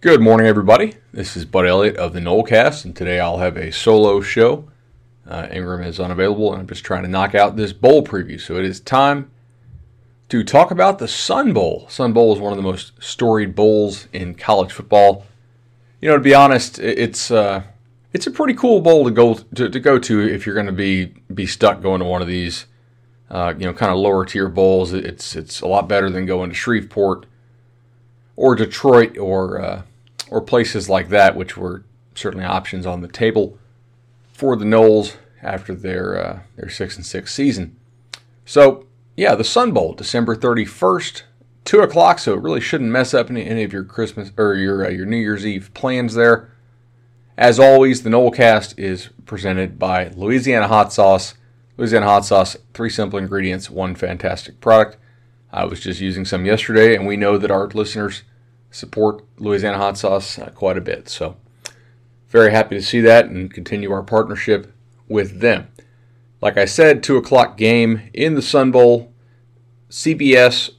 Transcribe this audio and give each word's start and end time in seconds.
Good 0.00 0.20
morning, 0.20 0.46
everybody. 0.46 0.94
This 1.12 1.36
is 1.36 1.44
Bud 1.44 1.66
Elliott 1.66 1.96
of 1.96 2.12
the 2.12 2.20
Nolecast, 2.20 2.84
and 2.84 2.94
today 2.94 3.18
I'll 3.18 3.38
have 3.38 3.56
a 3.56 3.72
solo 3.72 4.20
show. 4.20 4.68
Uh, 5.26 5.48
Ingram 5.50 5.82
is 5.82 5.98
unavailable, 5.98 6.52
and 6.52 6.60
I'm 6.60 6.68
just 6.68 6.84
trying 6.84 7.02
to 7.02 7.08
knock 7.08 7.34
out 7.34 7.56
this 7.56 7.72
bowl 7.72 8.04
preview. 8.04 8.40
So 8.40 8.54
it 8.58 8.64
is 8.64 8.78
time 8.78 9.28
to 10.28 10.44
talk 10.44 10.70
about 10.70 11.00
the 11.00 11.08
Sun 11.08 11.52
Bowl. 11.52 11.88
Sun 11.88 12.12
Bowl 12.12 12.32
is 12.32 12.38
one 12.38 12.52
of 12.52 12.56
the 12.56 12.62
most 12.62 12.92
storied 13.00 13.56
bowls 13.56 14.06
in 14.12 14.36
college 14.36 14.70
football. 14.70 15.26
You 16.00 16.10
know, 16.10 16.16
to 16.16 16.22
be 16.22 16.32
honest, 16.32 16.78
it's 16.78 17.32
uh, 17.32 17.64
it's 18.12 18.28
a 18.28 18.30
pretty 18.30 18.54
cool 18.54 18.80
bowl 18.80 19.02
to 19.04 19.10
go 19.10 19.34
to, 19.34 19.68
to 19.68 19.80
go 19.80 19.98
to 19.98 20.20
if 20.20 20.46
you're 20.46 20.54
going 20.54 20.66
to 20.66 20.72
be 20.72 21.06
be 21.34 21.44
stuck 21.46 21.82
going 21.82 21.98
to 21.98 22.06
one 22.06 22.22
of 22.22 22.28
these, 22.28 22.66
uh, 23.30 23.52
you 23.58 23.66
know, 23.66 23.72
kind 23.72 23.90
of 23.90 23.98
lower 23.98 24.24
tier 24.24 24.48
bowls. 24.48 24.92
It's 24.92 25.34
it's 25.34 25.60
a 25.60 25.66
lot 25.66 25.88
better 25.88 26.08
than 26.08 26.24
going 26.24 26.50
to 26.50 26.54
Shreveport 26.54 27.26
or 28.38 28.54
Detroit 28.54 29.18
or 29.18 29.60
uh, 29.60 29.82
or 30.30 30.40
places 30.40 30.88
like 30.88 31.08
that, 31.08 31.34
which 31.34 31.56
were 31.56 31.84
certainly 32.14 32.46
options 32.46 32.86
on 32.86 33.00
the 33.00 33.08
table 33.08 33.58
for 34.32 34.54
the 34.54 34.64
Noles 34.64 35.16
after 35.42 35.74
their 35.74 36.24
uh, 36.24 36.40
their 36.56 36.68
six 36.70 36.96
and 36.96 37.04
six 37.04 37.34
season. 37.34 37.76
So 38.46 38.86
yeah, 39.16 39.34
the 39.34 39.42
Sun 39.42 39.72
Bowl, 39.72 39.92
December 39.92 40.36
thirty 40.36 40.64
first, 40.64 41.24
two 41.64 41.80
o'clock. 41.80 42.20
So 42.20 42.34
it 42.34 42.40
really 42.40 42.60
shouldn't 42.60 42.92
mess 42.92 43.12
up 43.12 43.28
any, 43.28 43.44
any 43.44 43.64
of 43.64 43.72
your 43.72 43.82
Christmas 43.82 44.30
or 44.38 44.54
your 44.54 44.86
uh, 44.86 44.90
your 44.90 45.06
New 45.06 45.16
Year's 45.16 45.44
Eve 45.44 45.74
plans 45.74 46.14
there. 46.14 46.48
As 47.36 47.58
always, 47.58 48.04
the 48.04 48.10
Nolecast 48.10 48.78
is 48.78 49.08
presented 49.26 49.80
by 49.80 50.10
Louisiana 50.10 50.68
Hot 50.68 50.92
Sauce. 50.92 51.34
Louisiana 51.76 52.06
Hot 52.06 52.24
Sauce, 52.24 52.56
three 52.72 52.90
simple 52.90 53.18
ingredients, 53.18 53.68
one 53.68 53.96
fantastic 53.96 54.60
product. 54.60 54.96
I 55.52 55.64
was 55.64 55.80
just 55.80 56.00
using 56.00 56.24
some 56.24 56.44
yesterday, 56.44 56.94
and 56.94 57.06
we 57.06 57.16
know 57.16 57.38
that 57.38 57.50
our 57.50 57.68
listeners 57.68 58.22
support 58.70 59.24
Louisiana 59.38 59.78
hot 59.78 59.98
sauce 59.98 60.38
uh, 60.38 60.50
quite 60.54 60.76
a 60.76 60.82
bit. 60.82 61.08
So, 61.08 61.36
very 62.28 62.50
happy 62.50 62.76
to 62.76 62.82
see 62.82 63.00
that 63.00 63.26
and 63.26 63.52
continue 63.52 63.90
our 63.90 64.02
partnership 64.02 64.72
with 65.08 65.40
them. 65.40 65.68
Like 66.40 66.56
I 66.56 66.66
said, 66.66 67.02
2 67.02 67.16
o'clock 67.16 67.56
game 67.56 68.10
in 68.12 68.34
the 68.34 68.42
Sun 68.42 68.70
Bowl. 68.70 69.12
CBS, 69.90 70.70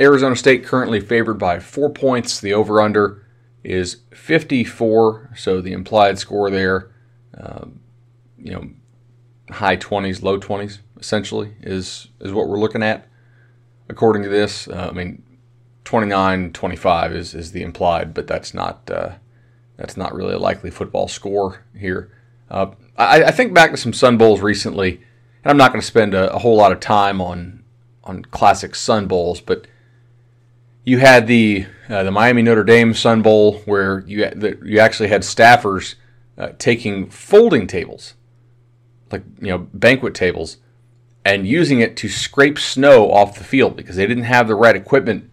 Arizona 0.00 0.36
State 0.36 0.64
currently 0.64 1.00
favored 1.00 1.38
by 1.38 1.58
four 1.58 1.90
points. 1.90 2.40
The 2.40 2.54
over 2.54 2.80
under 2.80 3.26
is 3.64 3.98
54, 4.12 5.32
so 5.36 5.60
the 5.60 5.72
implied 5.72 6.18
score 6.18 6.50
there, 6.50 6.90
uh, 7.36 7.66
you 8.38 8.52
know, 8.52 8.70
high 9.50 9.76
20s, 9.76 10.22
low 10.22 10.38
20s, 10.38 10.78
essentially, 10.98 11.54
is, 11.60 12.08
is 12.20 12.32
what 12.32 12.48
we're 12.48 12.60
looking 12.60 12.82
at 12.82 13.08
according 13.88 14.22
to 14.22 14.28
this. 14.28 14.68
Uh, 14.68 14.88
I 14.90 14.94
mean, 14.94 15.22
29 15.88 16.52
25 16.52 17.14
is, 17.14 17.34
is 17.34 17.52
the 17.52 17.62
implied, 17.62 18.12
but 18.12 18.26
that's 18.26 18.52
not 18.52 18.90
uh, 18.90 19.12
that's 19.78 19.96
not 19.96 20.14
really 20.14 20.34
a 20.34 20.38
likely 20.38 20.70
football 20.70 21.08
score 21.08 21.64
here. 21.74 22.12
Uh, 22.50 22.72
I, 22.98 23.24
I, 23.24 23.30
think 23.30 23.54
back 23.54 23.70
to 23.70 23.78
some 23.78 23.94
Sun 23.94 24.18
Bowls 24.18 24.42
recently, 24.42 24.96
and 25.42 25.50
I'm 25.50 25.56
not 25.56 25.72
going 25.72 25.80
to 25.80 25.86
spend 25.86 26.12
a, 26.12 26.30
a, 26.34 26.40
whole 26.40 26.58
lot 26.58 26.72
of 26.72 26.80
time 26.80 27.22
on 27.22 27.64
on 28.04 28.22
classic 28.26 28.74
Sun 28.74 29.06
Bowls, 29.06 29.40
but 29.40 29.66
you 30.84 30.98
had 30.98 31.26
the 31.26 31.64
uh, 31.88 32.02
the 32.02 32.10
Miami 32.10 32.42
Notre 32.42 32.64
Dame 32.64 32.92
Sun 32.92 33.22
Bowl 33.22 33.60
where 33.60 34.00
you 34.00 34.28
the, 34.28 34.58
you 34.62 34.80
actually 34.80 35.08
had 35.08 35.22
staffers 35.22 35.94
uh, 36.36 36.50
taking 36.58 37.08
folding 37.08 37.66
tables, 37.66 38.12
like 39.10 39.22
you 39.40 39.48
know 39.48 39.68
banquet 39.72 40.14
tables, 40.14 40.58
and 41.24 41.46
using 41.46 41.80
it 41.80 41.96
to 41.96 42.10
scrape 42.10 42.58
snow 42.58 43.10
off 43.10 43.38
the 43.38 43.44
field 43.44 43.74
because 43.74 43.96
they 43.96 44.06
didn't 44.06 44.24
have 44.24 44.48
the 44.48 44.54
right 44.54 44.76
equipment 44.76 45.30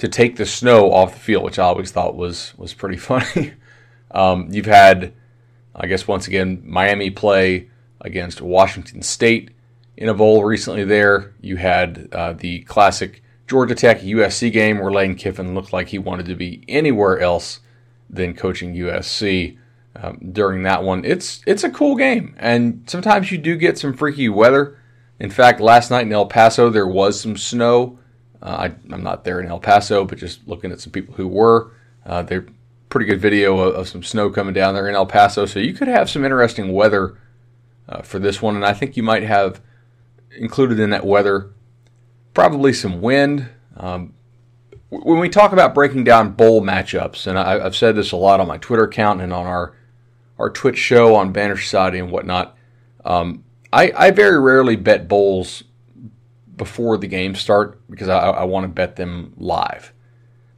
to 0.00 0.08
take 0.08 0.36
the 0.36 0.46
snow 0.46 0.92
off 0.92 1.12
the 1.12 1.20
field, 1.20 1.44
which 1.44 1.58
I 1.58 1.64
always 1.64 1.90
thought 1.90 2.16
was 2.16 2.54
was 2.56 2.72
pretty 2.74 2.96
funny. 3.10 3.52
um, 4.10 4.48
you've 4.50 4.66
had, 4.66 5.12
I 5.74 5.86
guess, 5.86 6.08
once 6.08 6.26
again, 6.26 6.62
Miami 6.64 7.10
play 7.10 7.68
against 8.00 8.40
Washington 8.40 9.02
State 9.02 9.50
in 9.98 10.08
a 10.08 10.14
bowl 10.14 10.42
recently. 10.44 10.84
There, 10.84 11.34
you 11.42 11.56
had 11.56 12.08
uh, 12.12 12.32
the 12.32 12.60
classic 12.62 13.22
Georgia 13.46 13.74
Tech 13.74 14.00
USC 14.00 14.50
game 14.50 14.78
where 14.78 14.90
Lane 14.90 15.16
Kiffin 15.16 15.54
looked 15.54 15.72
like 15.72 15.88
he 15.88 15.98
wanted 15.98 16.26
to 16.26 16.34
be 16.34 16.64
anywhere 16.66 17.20
else 17.20 17.60
than 18.08 18.34
coaching 18.34 18.74
USC. 18.74 19.58
Um, 19.96 20.30
during 20.32 20.62
that 20.62 20.82
one, 20.82 21.04
it's 21.04 21.42
it's 21.46 21.64
a 21.64 21.70
cool 21.70 21.96
game, 21.96 22.36
and 22.38 22.84
sometimes 22.86 23.30
you 23.30 23.36
do 23.36 23.56
get 23.56 23.76
some 23.76 23.92
freaky 23.92 24.30
weather. 24.30 24.78
In 25.18 25.28
fact, 25.28 25.60
last 25.60 25.90
night 25.90 26.06
in 26.06 26.12
El 26.12 26.26
Paso 26.26 26.70
there 26.70 26.86
was 26.86 27.20
some 27.20 27.36
snow. 27.36 27.98
Uh, 28.42 28.70
I, 28.70 28.94
am 28.94 29.02
not 29.02 29.24
there 29.24 29.40
in 29.40 29.46
El 29.46 29.60
Paso, 29.60 30.04
but 30.04 30.18
just 30.18 30.46
looking 30.48 30.72
at 30.72 30.80
some 30.80 30.92
people 30.92 31.14
who 31.14 31.28
were. 31.28 31.72
Uh, 32.06 32.22
they're 32.22 32.46
pretty 32.88 33.06
good 33.06 33.20
video 33.20 33.58
of, 33.58 33.74
of, 33.74 33.88
some 33.88 34.02
snow 34.02 34.30
coming 34.30 34.54
down 34.54 34.74
there 34.74 34.88
in 34.88 34.94
El 34.94 35.06
Paso. 35.06 35.46
So 35.46 35.60
you 35.60 35.74
could 35.74 35.88
have 35.88 36.10
some 36.10 36.24
interesting 36.24 36.72
weather 36.72 37.16
uh, 37.88 38.02
for 38.02 38.18
this 38.18 38.40
one. 38.40 38.56
And 38.56 38.64
I 38.64 38.72
think 38.72 38.96
you 38.96 39.02
might 39.02 39.22
have 39.22 39.60
included 40.36 40.80
in 40.80 40.90
that 40.90 41.04
weather 41.04 41.50
probably 42.34 42.72
some 42.72 43.00
wind. 43.00 43.48
Um, 43.76 44.14
when 44.88 45.20
we 45.20 45.28
talk 45.28 45.52
about 45.52 45.74
breaking 45.74 46.04
down 46.04 46.32
bowl 46.32 46.62
matchups, 46.62 47.26
and 47.26 47.38
I, 47.38 47.62
have 47.62 47.76
said 47.76 47.94
this 47.94 48.12
a 48.12 48.16
lot 48.16 48.40
on 48.40 48.48
my 48.48 48.58
Twitter 48.58 48.84
account 48.84 49.20
and 49.20 49.32
on 49.32 49.46
our, 49.46 49.74
our 50.38 50.50
Twitch 50.50 50.78
show 50.78 51.14
on 51.14 51.32
Banner 51.32 51.56
Society 51.56 51.98
and 51.98 52.10
whatnot, 52.10 52.56
um, 53.04 53.44
I, 53.72 53.92
I 53.96 54.10
very 54.10 54.40
rarely 54.40 54.74
bet 54.76 55.06
bowls 55.06 55.62
before 56.60 56.98
the 56.98 57.06
game 57.06 57.34
start 57.34 57.80
because 57.88 58.10
I, 58.10 58.18
I 58.18 58.44
want 58.44 58.64
to 58.64 58.68
bet 58.68 58.96
them 58.96 59.32
live. 59.38 59.94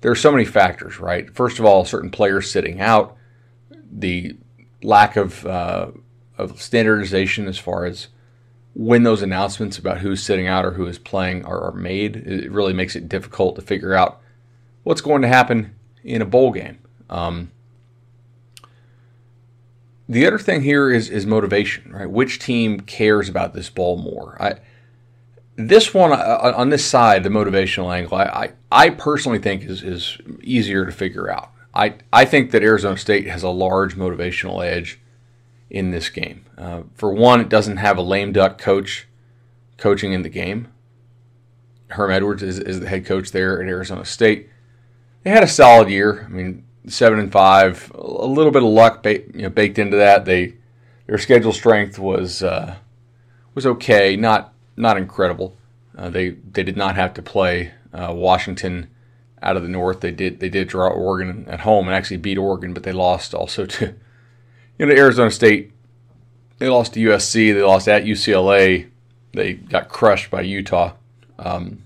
There 0.01 0.11
are 0.11 0.17
so 0.17 0.33
many 0.33 0.45
factors, 0.45 0.99
right? 0.99 1.33
First 1.33 1.61
of 1.61 1.65
all, 1.65 1.85
certain 1.85 2.11
players 2.11 2.51
sitting 2.51 2.81
out, 2.81 3.17
the 3.89 4.37
lack 4.83 5.15
of 5.15 5.47
uh, 5.47 5.93
of 6.37 6.61
standardization 6.61 7.47
as 7.47 7.57
far 7.57 7.85
as 7.85 8.09
when 8.75 9.05
those 9.05 9.23
announcements 9.23 9.79
about 9.79 9.99
who's 9.99 10.21
sitting 10.21 10.49
out 10.49 10.65
or 10.65 10.73
who 10.73 10.89
is 10.89 10.99
playing 10.99 11.45
are, 11.45 11.61
are 11.61 11.73
made. 11.73 12.17
It 12.17 12.51
really 12.51 12.73
makes 12.73 12.97
it 12.97 13.09
difficult 13.09 13.55
to 13.55 13.63
figure 13.63 13.95
out 13.95 14.21
what's 14.83 15.03
going 15.03 15.23
to 15.23 15.29
happen 15.29 15.77
in 16.03 16.21
a 16.21 16.27
bowl 16.27 16.51
game. 16.51 16.81
Um, 17.09 17.53
the 20.09 20.27
other 20.27 20.39
thing 20.41 20.63
here 20.63 20.91
is 20.91 21.09
is 21.09 21.27
motivation, 21.27 21.93
right? 21.93 22.11
Which 22.11 22.41
team 22.41 22.81
cares 22.81 23.29
about 23.29 23.55
this 23.55 23.71
bowl 23.71 23.99
more? 23.99 24.37
I 24.43 24.59
this 25.69 25.93
one 25.93 26.13
uh, 26.13 26.53
on 26.57 26.71
this 26.71 26.85
side, 26.85 27.23
the 27.23 27.29
motivational 27.29 27.95
angle, 27.95 28.17
I, 28.17 28.25
I, 28.25 28.53
I, 28.71 28.91
personally 28.91 29.39
think 29.39 29.65
is, 29.65 29.83
is 29.83 30.19
easier 30.43 30.87
to 30.87 30.93
figure 30.93 31.31
out. 31.31 31.51
I, 31.75 31.97
I 32.13 32.25
think 32.25 32.51
that 32.51 32.63
Arizona 32.63 32.97
State 32.97 33.27
has 33.27 33.43
a 33.43 33.49
large 33.49 33.97
motivational 33.97 34.65
edge 34.65 35.01
in 35.71 35.91
this 35.91 36.11
game. 36.11 36.45
Uh, 36.57 36.83
for 36.95 37.13
one, 37.13 37.41
it 37.41 37.49
doesn't 37.49 37.79
have 37.79 37.97
a 37.97 38.03
lame 38.03 38.33
duck 38.33 38.59
coach 38.59 39.09
coaching 39.79 40.13
in 40.13 40.23
the 40.23 40.29
game. 40.29 40.69
Herm 41.89 42.11
Edwards 42.11 42.43
is, 42.43 42.59
is 42.59 42.81
the 42.81 42.89
head 42.89 43.05
coach 43.05 43.33
there 43.33 43.61
at 43.61 43.69
Arizona 43.69 44.05
State. 44.05 44.49
They 45.23 45.31
had 45.31 45.43
a 45.43 45.49
solid 45.49 45.89
year. 45.89 46.25
I 46.25 46.29
mean, 46.29 46.65
seven 46.87 47.19
and 47.19 47.31
five, 47.31 47.91
a 47.95 48.27
little 48.27 48.53
bit 48.53 48.63
of 48.63 48.69
luck 48.69 49.03
ba- 49.03 49.23
you 49.35 49.43
know, 49.43 49.51
baked 49.51 49.79
into 49.79 49.97
that. 49.97 50.25
They 50.25 50.55
their 51.07 51.19
schedule 51.19 51.53
strength 51.53 51.99
was 51.99 52.43
uh, 52.43 52.77
was 53.55 53.67
okay, 53.67 54.17
not 54.17 54.52
not 54.77 54.97
incredible. 54.97 55.57
Uh, 55.97 56.11
they 56.11 56.31
they 56.31 56.63
did 56.63 56.77
not 56.77 56.97
have 56.97 57.15
to 57.15 57.23
play 57.23 57.73
uh, 57.93 58.13
Washington 58.15 58.89
out 59.43 59.57
of 59.57 59.63
the 59.63 59.69
North. 59.69 60.01
They 60.01 60.11
did 60.11 60.41
they 60.41 60.49
did 60.49 60.69
draw 60.69 60.89
Oregon 60.89 61.47
at 61.49 61.61
home 61.61 61.87
and 61.87 61.95
actually 61.95 62.17
beat 62.19 62.39
Oregon, 62.39 62.73
but 62.73 62.83
they 62.83 62.93
lost 62.93 63.35
also 63.35 63.67
to 63.67 63.87
you 64.79 64.87
know 64.87 64.95
Arizona 64.95 65.31
State. 65.31 65.73
They 66.59 66.69
lost 66.69 66.95
to 66.95 67.01
USC. 67.01 67.53
They 67.53 67.63
lost 67.63 67.89
at 67.89 68.05
UCLA. 68.05 68.89
They 69.33 69.55
got 69.55 69.89
crushed 69.89 70.31
by 70.31 70.43
Utah, 70.43 70.95
um, 71.39 71.83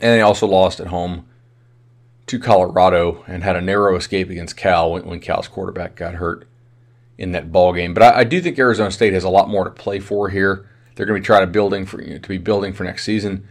and 0.00 0.12
they 0.12 0.20
also 0.20 0.46
lost 0.46 0.80
at 0.80 0.88
home 0.88 1.26
to 2.26 2.38
Colorado 2.38 3.24
and 3.26 3.44
had 3.44 3.56
a 3.56 3.60
narrow 3.60 3.96
escape 3.96 4.30
against 4.30 4.56
Cal 4.56 4.92
when, 4.92 5.04
when 5.04 5.20
Cal's 5.20 5.48
quarterback 5.48 5.94
got 5.94 6.14
hurt 6.14 6.46
in 7.18 7.32
that 7.32 7.52
ball 7.52 7.72
game. 7.72 7.94
But 7.94 8.02
I, 8.02 8.20
I 8.20 8.24
do 8.24 8.40
think 8.40 8.58
Arizona 8.58 8.90
State 8.90 9.12
has 9.12 9.24
a 9.24 9.28
lot 9.28 9.48
more 9.48 9.64
to 9.64 9.70
play 9.70 10.00
for 10.00 10.28
here. 10.30 10.68
They're 10.94 11.06
going 11.06 11.20
to 11.20 11.22
be 11.22 11.26
trying 11.26 11.42
to 11.42 11.52
building 11.52 11.86
for 11.86 12.02
you 12.02 12.14
know, 12.14 12.18
to 12.18 12.28
be 12.28 12.38
building 12.38 12.72
for 12.72 12.84
next 12.84 13.04
season. 13.04 13.48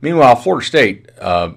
Meanwhile, 0.00 0.36
Florida 0.36 0.64
State 0.64 1.08
uh, 1.20 1.52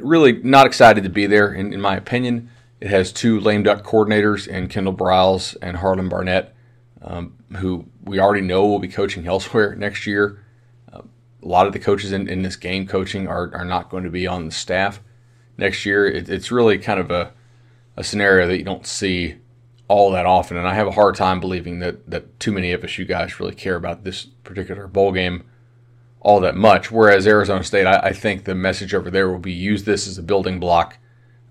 really 0.00 0.32
not 0.32 0.66
excited 0.66 1.04
to 1.04 1.10
be 1.10 1.26
there. 1.26 1.52
In, 1.52 1.72
in, 1.72 1.80
my 1.80 1.96
opinion, 1.96 2.50
it 2.80 2.88
has 2.88 3.12
two 3.12 3.40
lame 3.40 3.62
duck 3.62 3.82
coordinators 3.82 4.46
in 4.46 4.68
Kendall 4.68 4.94
Briles 4.94 5.56
and 5.62 5.76
Harlan 5.76 6.08
Barnett, 6.08 6.54
um, 7.02 7.34
who 7.56 7.86
we 8.02 8.18
already 8.18 8.42
know 8.42 8.66
will 8.66 8.78
be 8.78 8.88
coaching 8.88 9.26
elsewhere 9.28 9.74
next 9.74 10.06
year. 10.06 10.44
Uh, 10.92 11.02
a 11.42 11.46
lot 11.46 11.66
of 11.66 11.72
the 11.72 11.78
coaches 11.78 12.12
in, 12.12 12.28
in 12.28 12.42
this 12.42 12.56
game 12.56 12.86
coaching 12.86 13.28
are, 13.28 13.54
are 13.54 13.64
not 13.64 13.90
going 13.90 14.04
to 14.04 14.10
be 14.10 14.26
on 14.26 14.46
the 14.46 14.52
staff 14.52 15.00
next 15.56 15.84
year. 15.86 16.06
It, 16.06 16.28
it's 16.28 16.50
really 16.50 16.78
kind 16.78 17.00
of 17.00 17.10
a, 17.10 17.32
a 17.96 18.04
scenario 18.04 18.46
that 18.46 18.58
you 18.58 18.64
don't 18.64 18.86
see 18.86 19.36
all 19.88 20.10
that 20.12 20.26
often, 20.26 20.56
and 20.56 20.66
I 20.66 20.74
have 20.74 20.86
a 20.86 20.92
hard 20.92 21.14
time 21.14 21.40
believing 21.40 21.78
that 21.80 22.08
that 22.10 22.38
too 22.40 22.52
many 22.52 22.72
of 22.72 22.84
us, 22.84 22.98
you 22.98 23.04
guys, 23.04 23.38
really 23.38 23.54
care 23.54 23.76
about 23.76 24.04
this 24.04 24.24
particular 24.24 24.86
bowl 24.86 25.12
game 25.12 25.44
all 26.20 26.40
that 26.40 26.56
much. 26.56 26.90
Whereas 26.90 27.26
Arizona 27.26 27.62
State, 27.62 27.86
I, 27.86 27.98
I 27.98 28.12
think 28.14 28.44
the 28.44 28.54
message 28.54 28.94
over 28.94 29.10
there 29.10 29.30
will 29.30 29.38
be 29.38 29.52
use 29.52 29.84
this 29.84 30.08
as 30.08 30.16
a 30.16 30.22
building 30.22 30.58
block. 30.58 30.96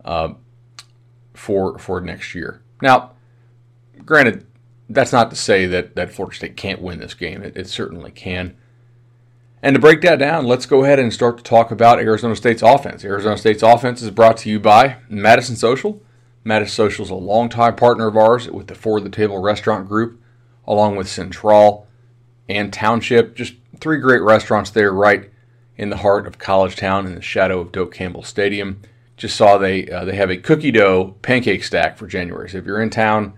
Uh, 0.03 0.33
for 1.33 1.77
for 1.77 1.99
next 1.99 2.35
year. 2.35 2.61
Now, 2.81 3.11
granted, 4.05 4.45
that's 4.89 5.11
not 5.11 5.29
to 5.31 5.35
say 5.35 5.65
that 5.67 5.95
that 5.95 6.13
Florida 6.13 6.35
State 6.35 6.57
can't 6.57 6.81
win 6.81 6.99
this 6.99 7.13
game. 7.13 7.43
It, 7.43 7.57
it 7.57 7.67
certainly 7.67 8.11
can. 8.11 8.55
And 9.61 9.75
to 9.75 9.79
break 9.79 10.01
that 10.01 10.19
down, 10.19 10.45
let's 10.45 10.65
go 10.65 10.83
ahead 10.83 10.99
and 10.99 11.13
start 11.13 11.37
to 11.37 11.43
talk 11.43 11.71
about 11.71 11.99
Arizona 11.99 12.35
State's 12.35 12.61
offense. 12.61 13.05
Arizona 13.05 13.37
State's 13.37 13.63
offense 13.63 14.01
is 14.01 14.11
brought 14.11 14.37
to 14.37 14.49
you 14.49 14.59
by 14.59 14.97
Madison 15.07 15.55
Social. 15.55 16.01
Madison 16.43 16.73
Social 16.73 17.05
is 17.05 17.11
a 17.11 17.15
longtime 17.15 17.75
partner 17.75 18.07
of 18.07 18.17
ours 18.17 18.49
with 18.49 18.67
the 18.67 18.75
For 18.75 18.99
the 18.99 19.09
Table 19.09 19.41
Restaurant 19.41 19.87
Group, 19.87 20.21
along 20.67 20.95
with 20.95 21.07
Central 21.07 21.87
and 22.49 22.71
Township. 22.73 23.35
Just 23.35 23.53
three 23.79 23.97
great 23.97 24.21
restaurants 24.21 24.69
there, 24.69 24.91
right 24.91 25.29
in 25.77 25.89
the 25.89 25.97
heart 25.97 26.27
of 26.27 26.37
College 26.37 26.75
Town, 26.75 27.05
in 27.05 27.15
the 27.15 27.21
shadow 27.21 27.59
of 27.59 27.71
Doak 27.71 27.93
Campbell 27.93 28.23
Stadium. 28.23 28.81
Just 29.15 29.35
saw 29.35 29.57
they 29.57 29.87
uh, 29.87 30.05
they 30.05 30.15
have 30.15 30.29
a 30.29 30.37
cookie 30.37 30.71
dough 30.71 31.15
pancake 31.21 31.63
stack 31.63 31.97
for 31.97 32.07
January. 32.07 32.49
So 32.49 32.57
if 32.57 32.65
you're 32.65 32.81
in 32.81 32.89
town 32.89 33.33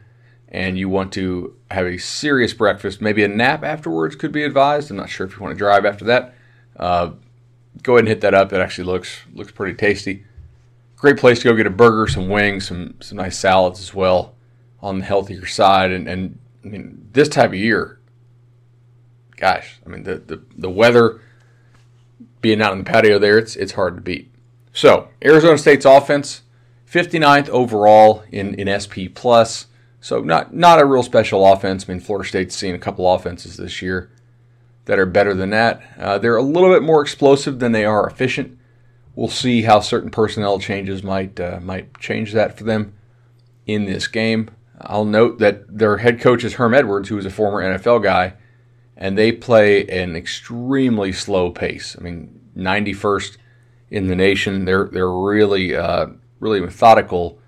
and 0.47 0.77
you 0.77 0.87
want 0.89 1.11
to 1.13 1.55
have 1.69 1.85
a 1.85 1.97
serious 1.97 2.53
breakfast, 2.53 3.01
maybe 3.01 3.23
a 3.23 3.27
nap 3.27 3.63
afterwards 3.63 4.15
could 4.15 4.31
be 4.31 4.43
advised. 4.43 4.89
I'm 4.89 4.97
not 4.97 5.09
sure 5.09 5.27
if 5.27 5.35
you 5.35 5.41
want 5.41 5.53
to 5.53 5.57
drive 5.57 5.85
after 5.85 6.05
that. 6.05 6.33
Uh, 6.77 7.11
go 7.83 7.93
ahead 7.93 7.99
and 7.99 8.07
hit 8.07 8.21
that 8.21 8.33
up. 8.33 8.53
It 8.53 8.61
actually 8.61 8.85
looks 8.85 9.19
looks 9.33 9.51
pretty 9.51 9.75
tasty. 9.75 10.25
Great 10.97 11.17
place 11.17 11.39
to 11.39 11.45
go 11.45 11.55
get 11.55 11.67
a 11.67 11.71
burger, 11.71 12.07
some 12.07 12.29
wings, 12.29 12.67
some 12.67 12.95
some 13.01 13.17
nice 13.17 13.37
salads 13.37 13.79
as 13.79 13.93
well 13.93 14.35
on 14.81 14.99
the 14.99 15.05
healthier 15.05 15.45
side. 15.45 15.91
And, 15.91 16.07
and 16.07 16.39
I 16.63 16.67
mean, 16.67 17.09
this 17.11 17.27
type 17.27 17.49
of 17.49 17.55
year, 17.55 17.99
gosh, 19.35 19.79
I 19.85 19.89
mean 19.89 20.03
the, 20.03 20.17
the, 20.17 20.41
the 20.57 20.69
weather 20.69 21.21
being 22.41 22.61
out 22.61 22.71
on 22.71 22.77
the 22.77 22.83
patio 22.83 23.19
there, 23.19 23.37
it's 23.37 23.55
it's 23.55 23.73
hard 23.73 23.95
to 23.95 24.01
beat. 24.01 24.31
So 24.71 25.09
Arizona 25.23 25.57
State's 25.57 25.85
offense, 25.85 26.43
59th 26.91 27.49
overall 27.49 28.23
in, 28.31 28.53
in 28.55 28.67
SP 28.79 29.09
plus. 29.13 29.67
So 29.99 30.21
not 30.21 30.53
not 30.53 30.79
a 30.79 30.85
real 30.85 31.03
special 31.03 31.45
offense. 31.45 31.85
I 31.87 31.93
mean, 31.93 31.99
Florida 31.99 32.27
State's 32.27 32.55
seen 32.55 32.75
a 32.75 32.79
couple 32.79 33.11
offenses 33.11 33.57
this 33.57 33.81
year 33.81 34.11
that 34.85 34.99
are 34.99 35.05
better 35.05 35.33
than 35.33 35.49
that. 35.49 35.81
Uh, 35.97 36.17
they're 36.17 36.37
a 36.37 36.43
little 36.43 36.71
bit 36.71 36.83
more 36.83 37.01
explosive 37.01 37.59
than 37.59 37.71
they 37.71 37.85
are 37.85 38.07
efficient. 38.07 38.57
We'll 39.15 39.29
see 39.29 39.61
how 39.61 39.79
certain 39.79 40.09
personnel 40.09 40.59
changes 40.59 41.03
might 41.03 41.39
uh, 41.39 41.59
might 41.61 41.97
change 41.99 42.33
that 42.33 42.57
for 42.57 42.63
them 42.63 42.93
in 43.65 43.85
this 43.85 44.07
game. 44.07 44.49
I'll 44.81 45.05
note 45.05 45.39
that 45.39 45.77
their 45.77 45.97
head 45.97 46.19
coach 46.19 46.43
is 46.43 46.55
Herm 46.55 46.73
Edwards, 46.73 47.09
who 47.09 47.17
is 47.17 47.25
a 47.25 47.29
former 47.29 47.61
NFL 47.61 48.03
guy, 48.03 48.33
and 48.97 49.17
they 49.17 49.31
play 49.31 49.87
an 49.87 50.15
extremely 50.15 51.13
slow 51.13 51.49
pace. 51.49 51.95
I 51.97 52.03
mean, 52.03 52.41
91st 52.57 53.37
in 53.89 54.07
the 54.07 54.15
nation. 54.15 54.65
They're 54.65 54.85
they're 54.85 55.11
really 55.11 55.75
uh, 55.75 56.07
really 56.39 56.59
methodical 56.59 57.39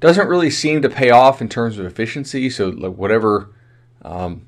doesn't 0.00 0.28
really 0.28 0.50
seem 0.50 0.80
to 0.82 0.88
pay 0.88 1.10
off 1.10 1.42
in 1.42 1.48
terms 1.48 1.78
of 1.78 1.84
efficiency. 1.84 2.48
So 2.50 2.70
like 2.70 2.94
whatever 2.94 3.50
um, 4.02 4.46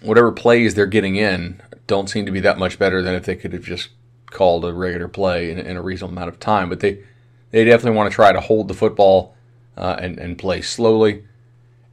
whatever 0.00 0.32
plays 0.32 0.74
they're 0.74 0.86
getting 0.86 1.16
in 1.16 1.60
don't 1.86 2.08
seem 2.08 2.24
to 2.26 2.32
be 2.32 2.40
that 2.40 2.58
much 2.58 2.78
better 2.78 3.02
than 3.02 3.14
if 3.14 3.26
they 3.26 3.36
could 3.36 3.52
have 3.52 3.64
just 3.64 3.90
called 4.30 4.64
a 4.64 4.72
regular 4.72 5.08
play 5.08 5.50
in, 5.50 5.58
in 5.58 5.76
a 5.76 5.82
reasonable 5.82 6.12
amount 6.12 6.28
of 6.28 6.40
time. 6.40 6.68
But 6.68 6.80
they 6.80 7.02
they 7.50 7.64
definitely 7.64 7.96
want 7.96 8.10
to 8.10 8.14
try 8.14 8.32
to 8.32 8.40
hold 8.40 8.68
the 8.68 8.74
football 8.74 9.34
uh, 9.76 9.96
and 9.98 10.18
and 10.18 10.38
play 10.38 10.62
slowly. 10.62 11.24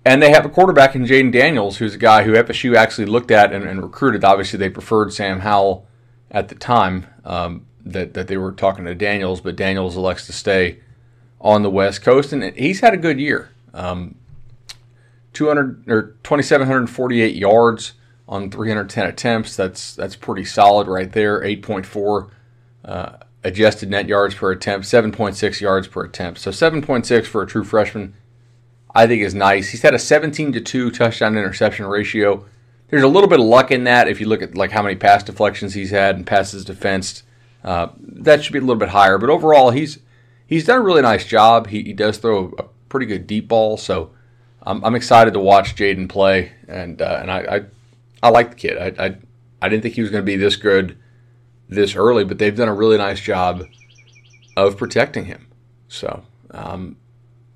And 0.06 0.22
they 0.22 0.31
have 0.31 0.45
a 0.45 0.50
quarterback 0.50 0.95
in 0.95 1.06
Jayden 1.06 1.34
Daniels, 1.34 1.78
who's 1.78 1.95
a 1.95 1.98
guy 1.98 2.24
who 2.24 2.31
FSU 2.31 2.78
actually 2.78 3.07
looked 3.07 3.30
at 3.30 3.51
and, 3.51 3.66
and 3.66 3.84
recruited. 3.84 4.24
Obviously, 4.24 4.57
they 4.57 4.69
preferred 4.69 5.12
Sam 5.12 5.42
Howell 5.42 5.86
at 6.31 6.48
the 6.48 6.56
time 6.56 7.07
um, 7.25 7.66
that 7.86 8.13
that 8.13 8.28
they 8.28 8.38
were 8.38 8.54
talking 8.54 8.86
to 8.86 8.95
Daniels, 8.95 9.42
but 9.42 9.56
Daniels 9.56 9.98
elects 9.98 10.25
to 10.28 10.34
stay 10.34 10.80
on 11.42 11.62
the 11.62 11.69
West 11.69 12.01
Coast, 12.01 12.34
and 12.34 12.56
he's 12.56 12.80
had 12.80 12.94
a 12.94 12.98
good 12.98 13.19
year. 13.19 13.50
Um, 13.74 14.16
200 15.34 15.88
or 15.88 16.01
2,748 16.24 17.36
yards 17.36 17.94
on 18.27 18.51
310 18.51 19.07
attempts. 19.07 19.56
That's 19.56 19.95
that's 19.95 20.15
pretty 20.15 20.45
solid 20.45 20.88
right 20.88 21.12
there. 21.12 21.41
8.4 21.41 22.29
uh, 22.85 23.18
adjusted 23.44 23.89
net 23.89 24.07
yards 24.07 24.35
per 24.35 24.51
attempt, 24.51 24.88
7.6 24.88 25.62
yards 25.62 25.88
per 25.88 26.03
attempt. 26.03 26.39
So 26.39 26.51
7.6 26.51 27.25
for 27.25 27.41
a 27.41 27.47
true 27.47 27.63
freshman, 27.63 28.13
I 28.94 29.07
think 29.07 29.21
is 29.21 29.33
nice. 29.33 29.69
He's 29.69 29.81
had 29.81 29.94
a 29.94 30.00
17 30.00 30.53
to 30.53 30.62
two 30.62 30.91
touchdown 30.91 31.38
interception 31.38 31.85
ratio. 31.85 32.45
There's 32.89 33.03
a 33.03 33.07
little 33.07 33.29
bit 33.29 33.39
of 33.39 33.45
luck 33.45 33.71
in 33.71 33.83
that 33.83 34.07
if 34.07 34.21
you 34.21 34.27
look 34.27 34.41
at 34.41 34.56
like 34.56 34.71
how 34.71 34.81
many 34.81 34.95
pass 34.95 35.24
deflections 35.24 35.74
he's 35.74 35.91
had 35.91 36.15
and 36.15 36.25
passes 36.25 36.65
defensed. 36.65 37.24
Uh, 37.63 37.89
that 38.00 38.44
should 38.44 38.53
be 38.53 38.59
a 38.59 38.62
little 38.62 38.75
bit 38.75 38.89
higher, 38.89 39.18
but 39.18 39.29
overall 39.29 39.71
he's 39.71 40.00
he's 40.45 40.65
done 40.65 40.79
a 40.79 40.83
really 40.83 41.01
nice 41.01 41.25
job. 41.25 41.68
He, 41.68 41.83
he 41.83 41.94
does 41.94 42.18
throw 42.18 42.53
a, 42.57 42.65
pretty 42.88 43.06
good 43.06 43.27
deep 43.27 43.50
ball, 43.50 43.75
so 43.75 44.12
I'm, 44.62 44.95
excited 44.95 45.33
to 45.33 45.41
watch 45.41 45.75
Jayden 45.75 46.07
play, 46.07 46.53
and 46.69 47.01
uh, 47.01 47.19
and 47.21 47.29
I, 47.29 47.39
I, 47.39 47.62
I 48.22 48.30
like 48.30 48.50
the 48.50 48.56
kid. 48.56 48.78
I, 48.78 49.06
I 49.06 49.18
I 49.62 49.69
didn't 49.69 49.84
think 49.84 49.96
he 49.96 50.02
was 50.02 50.12
going 50.12 50.24
to 50.24 50.25
be 50.25 50.36
this 50.36 50.56
good 50.56 50.98
this 51.69 51.96
early, 51.96 52.24
but 52.24 52.38
they've 52.38 52.56
done 52.56 52.69
a 52.69 52.74
really 52.74 52.98
nice 52.98 53.19
job 53.19 53.64
of 54.56 54.78
protecting 54.78 55.25
him. 55.25 55.48
So 55.88 56.24
um, 56.52 56.98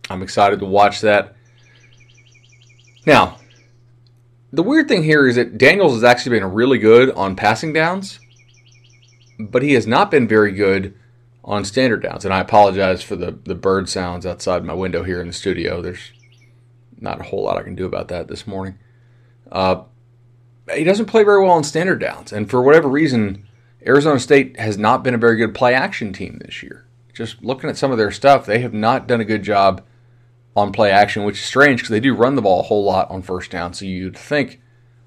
I'm 0.09 0.21
excited 0.21 0.59
to 0.59 0.65
watch 0.65 1.01
that. 1.01 1.35
Now, 3.05 3.37
the 4.51 4.63
weird 4.63 4.87
thing 4.87 5.03
here 5.03 5.27
is 5.27 5.35
that 5.35 5.57
Daniels 5.57 5.93
has 5.93 6.03
actually 6.03 6.39
been 6.39 6.51
really 6.51 6.77
good 6.77 7.11
on 7.11 7.35
passing 7.35 7.73
downs, 7.73 8.19
but 9.39 9.63
he 9.63 9.73
has 9.73 9.87
not 9.87 10.11
been 10.11 10.27
very 10.27 10.51
good 10.51 10.93
on 11.43 11.65
standard 11.65 12.03
downs. 12.03 12.25
And 12.25 12.33
I 12.33 12.41
apologize 12.41 13.01
for 13.01 13.15
the, 13.15 13.31
the 13.31 13.55
bird 13.55 13.89
sounds 13.89 14.25
outside 14.25 14.63
my 14.63 14.73
window 14.73 15.03
here 15.03 15.21
in 15.21 15.27
the 15.27 15.33
studio. 15.33 15.81
There's 15.81 16.11
not 16.99 17.19
a 17.19 17.23
whole 17.23 17.43
lot 17.43 17.57
I 17.57 17.63
can 17.63 17.75
do 17.75 17.85
about 17.85 18.09
that 18.09 18.27
this 18.27 18.45
morning. 18.45 18.77
Uh, 19.51 19.83
he 20.73 20.83
doesn't 20.83 21.05
play 21.05 21.23
very 21.23 21.41
well 21.41 21.51
on 21.51 21.63
standard 21.63 21.99
downs. 21.99 22.31
And 22.31 22.49
for 22.49 22.61
whatever 22.61 22.87
reason, 22.87 23.47
Arizona 23.85 24.19
State 24.19 24.59
has 24.59 24.77
not 24.77 25.03
been 25.03 25.13
a 25.13 25.19
very 25.19 25.37
good 25.37 25.53
play 25.53 25.73
action 25.73 26.13
team 26.13 26.39
this 26.43 26.61
year. 26.61 26.85
Just 27.13 27.43
looking 27.43 27.69
at 27.69 27.77
some 27.77 27.91
of 27.91 27.97
their 27.97 28.11
stuff, 28.11 28.45
they 28.45 28.59
have 28.59 28.73
not 28.73 29.07
done 29.07 29.21
a 29.21 29.25
good 29.25 29.43
job 29.43 29.83
on 30.55 30.71
play 30.71 30.91
action, 30.91 31.23
which 31.23 31.39
is 31.39 31.45
strange 31.45 31.79
because 31.79 31.91
they 31.91 31.99
do 31.99 32.13
run 32.13 32.35
the 32.35 32.41
ball 32.41 32.59
a 32.59 32.63
whole 32.63 32.83
lot 32.83 33.09
on 33.09 33.21
first 33.21 33.51
down. 33.51 33.73
So 33.73 33.85
you'd 33.85 34.17
think 34.17 34.61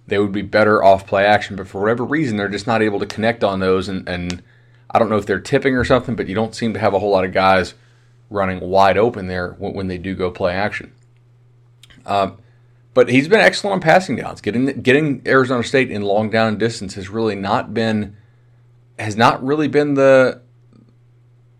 they 0.06 0.18
would 0.18 0.32
be 0.32 0.42
better 0.42 0.82
off 0.82 1.06
play 1.06 1.24
action, 1.24 1.56
but 1.56 1.68
for 1.68 1.80
whatever 1.80 2.04
reason, 2.04 2.36
they're 2.36 2.48
just 2.48 2.66
not 2.66 2.82
able 2.82 2.98
to 3.00 3.06
connect 3.06 3.42
on 3.42 3.60
those 3.60 3.88
and, 3.88 4.08
and 4.08 4.42
I 4.94 5.00
don't 5.00 5.10
know 5.10 5.16
if 5.16 5.26
they're 5.26 5.40
tipping 5.40 5.74
or 5.74 5.84
something, 5.84 6.14
but 6.14 6.28
you 6.28 6.36
don't 6.36 6.54
seem 6.54 6.72
to 6.74 6.78
have 6.78 6.94
a 6.94 7.00
whole 7.00 7.10
lot 7.10 7.24
of 7.24 7.32
guys 7.32 7.74
running 8.30 8.60
wide 8.60 8.96
open 8.96 9.26
there 9.26 9.52
when, 9.58 9.74
when 9.74 9.88
they 9.88 9.98
do 9.98 10.14
go 10.14 10.30
play 10.30 10.54
action. 10.54 10.92
Um, 12.06 12.38
but 12.94 13.08
he's 13.08 13.26
been 13.26 13.40
excellent 13.40 13.74
on 13.74 13.80
passing 13.80 14.16
downs. 14.16 14.40
Getting 14.40 14.66
getting 14.80 15.20
Arizona 15.26 15.64
State 15.64 15.90
in 15.90 16.02
long 16.02 16.30
down 16.30 16.56
distance 16.56 16.94
has 16.94 17.08
really 17.08 17.34
not 17.34 17.74
been 17.74 18.16
has 18.98 19.16
not 19.16 19.44
really 19.44 19.68
been 19.68 19.94
the 19.94 20.40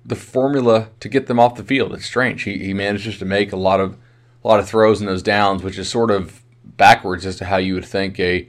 the 0.05 0.15
formula 0.15 0.91
to 1.01 1.09
get 1.09 1.27
them 1.27 1.41
off 1.41 1.57
the 1.57 1.65
field. 1.65 1.93
It's 1.95 2.05
strange. 2.05 2.43
He, 2.43 2.59
he 2.59 2.75
manages 2.75 3.19
to 3.19 3.25
make 3.25 3.53
a 3.53 3.57
lot 3.57 3.81
of 3.81 3.99
a 4.45 4.49
lot 4.49 4.61
of 4.61 4.69
throws 4.69 5.01
in 5.01 5.07
those 5.07 5.23
downs, 5.23 5.63
which 5.63 5.77
is 5.77 5.89
sort 5.89 6.11
of 6.11 6.43
backwards 6.65 7.27
as 7.27 7.37
to 7.37 7.47
how 7.47 7.57
you 7.57 7.75
would 7.75 7.85
think 7.85 8.19
a 8.21 8.49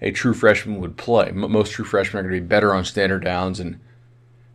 a 0.00 0.12
true 0.12 0.34
freshman 0.34 0.80
would 0.80 0.96
play. 0.96 1.32
Most 1.32 1.72
true 1.72 1.84
freshmen 1.84 2.20
are 2.20 2.28
going 2.28 2.34
to 2.34 2.40
be 2.40 2.46
better 2.46 2.72
on 2.72 2.84
standard 2.84 3.24
downs 3.24 3.58
and 3.58 3.80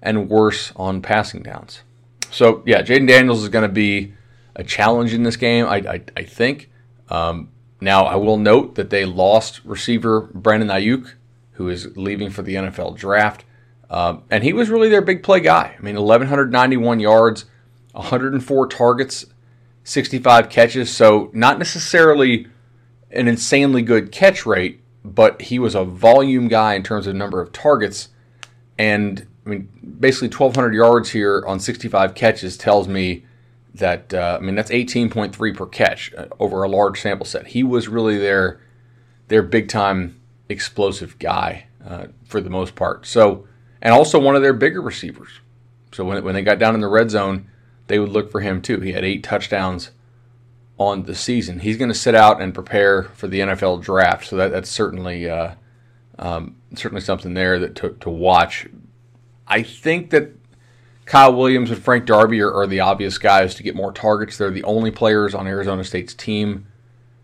and 0.01 0.29
worse 0.29 0.71
on 0.77 1.01
passing 1.01 1.43
downs. 1.43 1.81
So 2.31 2.63
yeah, 2.65 2.81
Jayden 2.81 3.07
Daniels 3.07 3.43
is 3.43 3.49
going 3.49 3.67
to 3.67 3.73
be 3.73 4.13
a 4.55 4.63
challenge 4.63 5.13
in 5.13 5.23
this 5.23 5.35
game. 5.35 5.65
I 5.65 5.77
I, 5.77 6.01
I 6.15 6.23
think. 6.23 6.69
Um, 7.09 7.49
now 7.79 8.05
I 8.05 8.15
will 8.15 8.37
note 8.37 8.75
that 8.75 8.89
they 8.89 9.05
lost 9.05 9.61
receiver 9.63 10.21
Brandon 10.33 10.69
Aiyuk, 10.69 11.13
who 11.53 11.69
is 11.69 11.95
leaving 11.97 12.29
for 12.29 12.41
the 12.41 12.55
NFL 12.55 12.97
draft, 12.97 13.45
um, 13.89 14.23
and 14.29 14.43
he 14.43 14.53
was 14.53 14.69
really 14.69 14.89
their 14.89 15.01
big 15.01 15.23
play 15.23 15.39
guy. 15.39 15.75
I 15.77 15.81
mean, 15.81 15.95
1191 15.95 16.99
yards, 16.99 17.45
104 17.93 18.67
targets, 18.67 19.25
65 19.83 20.49
catches. 20.49 20.93
So 20.93 21.29
not 21.33 21.57
necessarily 21.57 22.47
an 23.11 23.27
insanely 23.27 23.81
good 23.81 24.11
catch 24.11 24.45
rate, 24.45 24.81
but 25.05 25.43
he 25.43 25.59
was 25.59 25.75
a 25.75 25.85
volume 25.85 26.47
guy 26.49 26.73
in 26.73 26.83
terms 26.83 27.07
of 27.07 27.15
number 27.15 27.39
of 27.39 27.53
targets. 27.53 28.09
And 28.77 29.25
I 29.45 29.49
mean, 29.49 29.69
basically 29.99 30.27
1,200 30.27 30.75
yards 30.75 31.11
here 31.11 31.43
on 31.47 31.59
65 31.59 32.13
catches 32.13 32.57
tells 32.57 32.87
me 32.87 33.25
that, 33.77 34.13
uh, 34.13 34.37
I 34.39 34.43
mean, 34.43 34.55
that's 34.55 34.71
18.3 34.71 35.55
per 35.55 35.65
catch 35.65 36.13
uh, 36.13 36.27
over 36.39 36.63
a 36.63 36.69
large 36.69 37.01
sample 37.01 37.25
set. 37.25 37.47
He 37.47 37.63
was 37.63 37.87
really 37.87 38.17
their, 38.17 38.59
their 39.27 39.43
big 39.43 39.69
time 39.69 40.19
explosive 40.49 41.17
guy 41.19 41.67
uh, 41.85 42.07
for 42.25 42.41
the 42.41 42.49
most 42.49 42.75
part. 42.75 43.05
So, 43.05 43.47
and 43.81 43.93
also 43.93 44.19
one 44.19 44.35
of 44.35 44.41
their 44.41 44.53
bigger 44.53 44.81
receivers. 44.81 45.29
So 45.91 46.03
when, 46.05 46.23
when 46.23 46.35
they 46.35 46.41
got 46.41 46.59
down 46.59 46.75
in 46.75 46.81
the 46.81 46.87
red 46.87 47.09
zone, 47.09 47.49
they 47.87 47.99
would 47.99 48.09
look 48.09 48.31
for 48.31 48.41
him 48.41 48.61
too. 48.61 48.81
He 48.81 48.91
had 48.91 49.03
eight 49.03 49.23
touchdowns 49.23 49.91
on 50.77 51.03
the 51.03 51.15
season. 51.15 51.59
He's 51.59 51.77
going 51.77 51.89
to 51.91 51.97
sit 51.97 52.15
out 52.15 52.41
and 52.41 52.53
prepare 52.53 53.03
for 53.03 53.27
the 53.27 53.39
NFL 53.39 53.81
draft. 53.81 54.27
So 54.27 54.35
that, 54.35 54.51
that's 54.51 54.69
certainly 54.69 55.29
uh, 55.29 55.55
um, 56.19 56.57
certainly 56.75 57.01
something 57.01 57.33
there 57.33 57.57
that 57.59 57.75
to, 57.75 57.91
to 58.01 58.09
watch 58.09 58.67
I 59.47 59.63
think 59.63 60.09
that 60.09 60.31
Kyle 61.07 61.33
Williams 61.33 61.71
and 61.71 61.81
Frank 61.81 62.05
Darby 62.05 62.41
are, 62.41 62.53
are, 62.53 62.67
the 62.67 62.81
obvious 62.81 63.17
guys 63.17 63.55
to 63.55 63.63
get 63.63 63.75
more 63.75 63.93
targets. 63.93 64.37
They're 64.37 64.51
the 64.51 64.63
only 64.63 64.91
players 64.91 65.33
on 65.33 65.47
Arizona 65.47 65.85
State's 65.85 66.13
team 66.13 66.67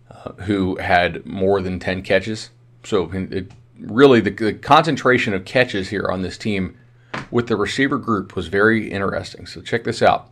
uh, 0.10 0.32
who 0.44 0.78
had 0.78 1.25
more 1.25 1.62
than 1.62 1.80
10 1.80 2.02
catches. 2.02 2.50
So 2.86 3.12
it, 3.12 3.52
really, 3.78 4.22
the, 4.22 4.32
the 4.32 4.54
concentration 4.54 5.34
of 5.34 5.44
catches 5.44 5.90
here 5.90 6.08
on 6.10 6.22
this 6.22 6.38
team 6.38 6.78
with 7.30 7.48
the 7.48 7.58
receiver 7.58 7.98
group 7.98 8.38
was 8.38 8.48
very 8.48 8.90
interesting. 8.90 9.46
So 9.46 9.62
check 9.62 9.84
this 9.84 10.02
out. 10.02 10.30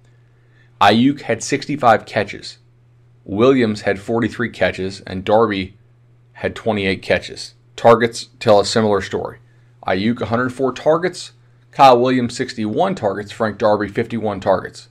Aiyuk 0.79 1.21
had 1.21 1.43
65 1.43 2.05
catches. 2.05 2.57
Williams 3.25 3.81
had 3.81 3.99
43 3.99 4.49
catches, 4.49 5.01
and 5.01 5.25
Darby 5.25 5.77
had 6.33 6.55
28 6.55 7.01
catches. 7.01 7.55
Targets 7.75 8.29
tell 8.39 8.61
a 8.61 8.65
similar 8.65 9.01
story. 9.01 9.39
Aiyuk 9.85 10.21
104 10.21 10.71
targets, 10.71 11.33
Kyle 11.71 11.99
Williams 11.99 12.35
61 12.35 12.95
targets, 12.95 13.31
Frank 13.31 13.57
Darby 13.57 13.87
51 13.87 14.39
targets. 14.39 14.89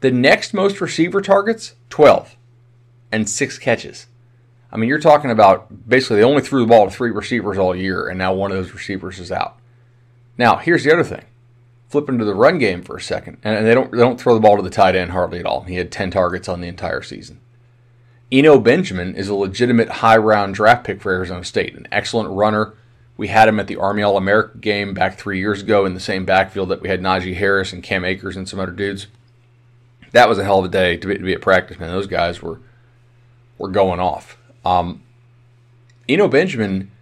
The 0.00 0.10
next 0.10 0.52
most 0.54 0.80
receiver 0.80 1.20
targets 1.20 1.74
12 1.90 2.36
and 3.12 3.28
6 3.28 3.58
catches. 3.58 4.06
I 4.72 4.76
mean, 4.76 4.88
you're 4.88 5.00
talking 5.00 5.30
about 5.30 5.88
basically 5.88 6.18
they 6.18 6.24
only 6.24 6.42
threw 6.42 6.60
the 6.60 6.68
ball 6.68 6.86
to 6.88 6.90
three 6.90 7.10
receivers 7.10 7.58
all 7.58 7.74
year, 7.74 8.08
and 8.08 8.18
now 8.18 8.32
one 8.32 8.50
of 8.50 8.56
those 8.56 8.72
receivers 8.72 9.18
is 9.18 9.32
out. 9.32 9.58
Now, 10.38 10.56
here's 10.56 10.84
the 10.84 10.92
other 10.92 11.04
thing. 11.04 11.24
Flip 11.88 12.08
into 12.08 12.24
the 12.24 12.34
run 12.34 12.58
game 12.58 12.82
for 12.82 12.96
a 12.96 13.00
second, 13.00 13.38
and 13.42 13.66
they 13.66 13.74
don't 13.74 13.90
they 13.90 13.98
don't 13.98 14.20
throw 14.20 14.34
the 14.34 14.40
ball 14.40 14.56
to 14.56 14.62
the 14.62 14.70
tight 14.70 14.94
end 14.94 15.10
hardly 15.10 15.40
at 15.40 15.46
all. 15.46 15.62
He 15.62 15.74
had 15.74 15.90
10 15.90 16.12
targets 16.12 16.48
on 16.48 16.60
the 16.60 16.68
entire 16.68 17.02
season. 17.02 17.40
Eno 18.30 18.60
Benjamin 18.60 19.16
is 19.16 19.28
a 19.28 19.34
legitimate 19.34 19.88
high 19.88 20.16
round 20.16 20.54
draft 20.54 20.84
pick 20.84 21.00
for 21.00 21.12
Arizona 21.12 21.44
State, 21.44 21.74
an 21.74 21.88
excellent 21.90 22.30
runner. 22.30 22.74
We 23.20 23.28
had 23.28 23.48
him 23.48 23.60
at 23.60 23.66
the 23.66 23.76
Army 23.76 24.02
All 24.02 24.16
America 24.16 24.56
game 24.56 24.94
back 24.94 25.18
three 25.18 25.38
years 25.38 25.60
ago 25.60 25.84
in 25.84 25.92
the 25.92 26.00
same 26.00 26.24
backfield 26.24 26.70
that 26.70 26.80
we 26.80 26.88
had 26.88 27.02
Najee 27.02 27.36
Harris 27.36 27.70
and 27.70 27.82
Cam 27.82 28.02
Akers 28.02 28.34
and 28.34 28.48
some 28.48 28.58
other 28.58 28.72
dudes. 28.72 29.08
That 30.12 30.26
was 30.26 30.38
a 30.38 30.44
hell 30.44 30.60
of 30.60 30.64
a 30.64 30.68
day 30.68 30.96
to 30.96 31.06
be, 31.06 31.18
to 31.18 31.22
be 31.22 31.34
at 31.34 31.42
practice, 31.42 31.78
man. 31.78 31.90
Those 31.90 32.06
guys 32.06 32.40
were 32.40 32.60
were 33.58 33.68
going 33.68 34.00
off. 34.00 34.38
Um, 34.64 35.02
Eno 36.08 36.28
Benjamin, 36.28 36.92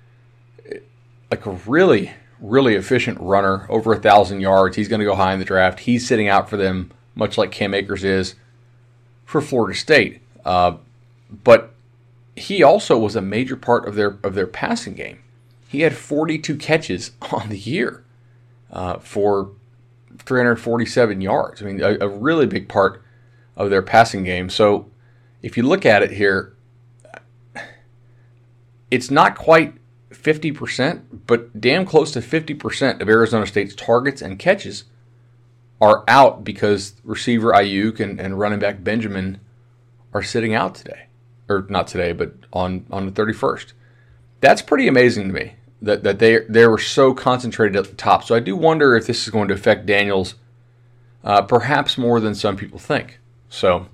like 1.31 1.47
a 1.47 1.53
really, 1.53 2.15
really 2.41 2.75
efficient 2.75 3.21
runner, 3.21 3.65
over 3.69 3.93
a 3.93 4.01
thousand 4.01 4.41
yards. 4.41 4.75
He's 4.75 4.89
going 4.89 4.99
to 4.99 5.07
go 5.07 5.15
high 5.15 5.35
in 5.35 5.39
the 5.39 5.45
draft. 5.45 5.79
He's 5.79 6.05
sitting 6.05 6.27
out 6.27 6.51
for 6.51 6.57
them, 6.57 6.91
much 7.15 7.39
like 7.39 7.53
Cam 7.53 7.75
Akers 7.75 8.03
is 8.03 8.35
for 9.25 9.41
Florida 9.41 9.79
State. 9.79 10.21
Uh, 10.45 10.79
but 11.31 11.75
he 12.35 12.61
also 12.65 12.99
was 12.99 13.15
a 13.15 13.23
major 13.23 13.55
part 13.55 13.87
of 13.87 13.95
their 13.95 14.19
of 14.25 14.35
their 14.35 14.49
passing 14.49 14.95
game. 14.95 15.21
He 15.69 15.83
had 15.83 15.95
42 15.95 16.57
catches 16.57 17.13
on 17.31 17.51
the 17.51 17.59
year 17.59 18.03
uh, 18.73 18.99
for 18.99 19.53
347 20.19 21.21
yards. 21.21 21.63
I 21.63 21.67
mean, 21.67 21.81
a, 21.83 21.99
a, 22.01 22.09
really 22.09 22.47
big 22.47 22.69
part 22.69 23.03
of 23.55 23.69
their 23.69 23.83
passing 23.83 24.25
game. 24.25 24.49
So, 24.49 24.91
if 25.43 25.57
you 25.57 25.63
look 25.63 25.87
at 25.87 26.03
it 26.03 26.11
here, 26.13 26.57
it's 28.91 29.11
not 29.11 29.37
quite 29.37 29.75
50%, 30.11 31.03
but 31.27 31.61
damn 31.61 31.85
close 31.85 32.11
to 32.13 32.21
50% 32.21 33.01
of 33.01 33.09
Arizona 33.09 33.47
State's 33.47 33.75
targets 33.75 34.23
and 34.23 34.39
catches 34.39 34.85
are 35.81 36.03
out 36.09 36.43
because 36.43 36.95
receiver 37.05 37.53
Aiyuk 37.53 38.01
and, 38.01 38.19
and 38.19 38.39
running 38.39 38.59
back 38.59 38.83
Benjamin 38.83 39.39
are 40.13 40.23
sitting 40.23 40.55
out 40.55 40.75
today 40.75 41.07
or 41.49 41.67
not 41.69 41.87
today, 41.87 42.13
but 42.13 42.33
on 42.53 42.87
on 42.91 43.07
the 43.07 43.13
31st. 43.13 43.75
That's 44.41 44.63
pretty 44.63 44.89
amazing 44.89 45.29
to 45.29 45.35
me 45.35 45.55
that 45.81 46.03
that 46.03 46.19
they 46.19 46.41
they 46.49 46.67
were 46.67 46.79
so 46.79 47.15
concentrated 47.15 47.77
at 47.77 47.87
the 47.87 47.95
top. 47.95 48.25
So 48.25 48.35
I 48.35 48.41
do 48.41 48.57
wonder 48.57 48.97
if 48.97 49.07
this 49.07 49.23
is 49.23 49.31
going 49.31 49.49
to 49.49 49.55
affect 49.55 49.87
Daniels, 49.87 50.35
uh, 51.23 51.43
perhaps 51.43 51.97
more 51.97 52.21
than 52.21 52.35
some 52.35 52.57
people 52.57 52.79
think. 52.79 53.21
So 53.49 53.87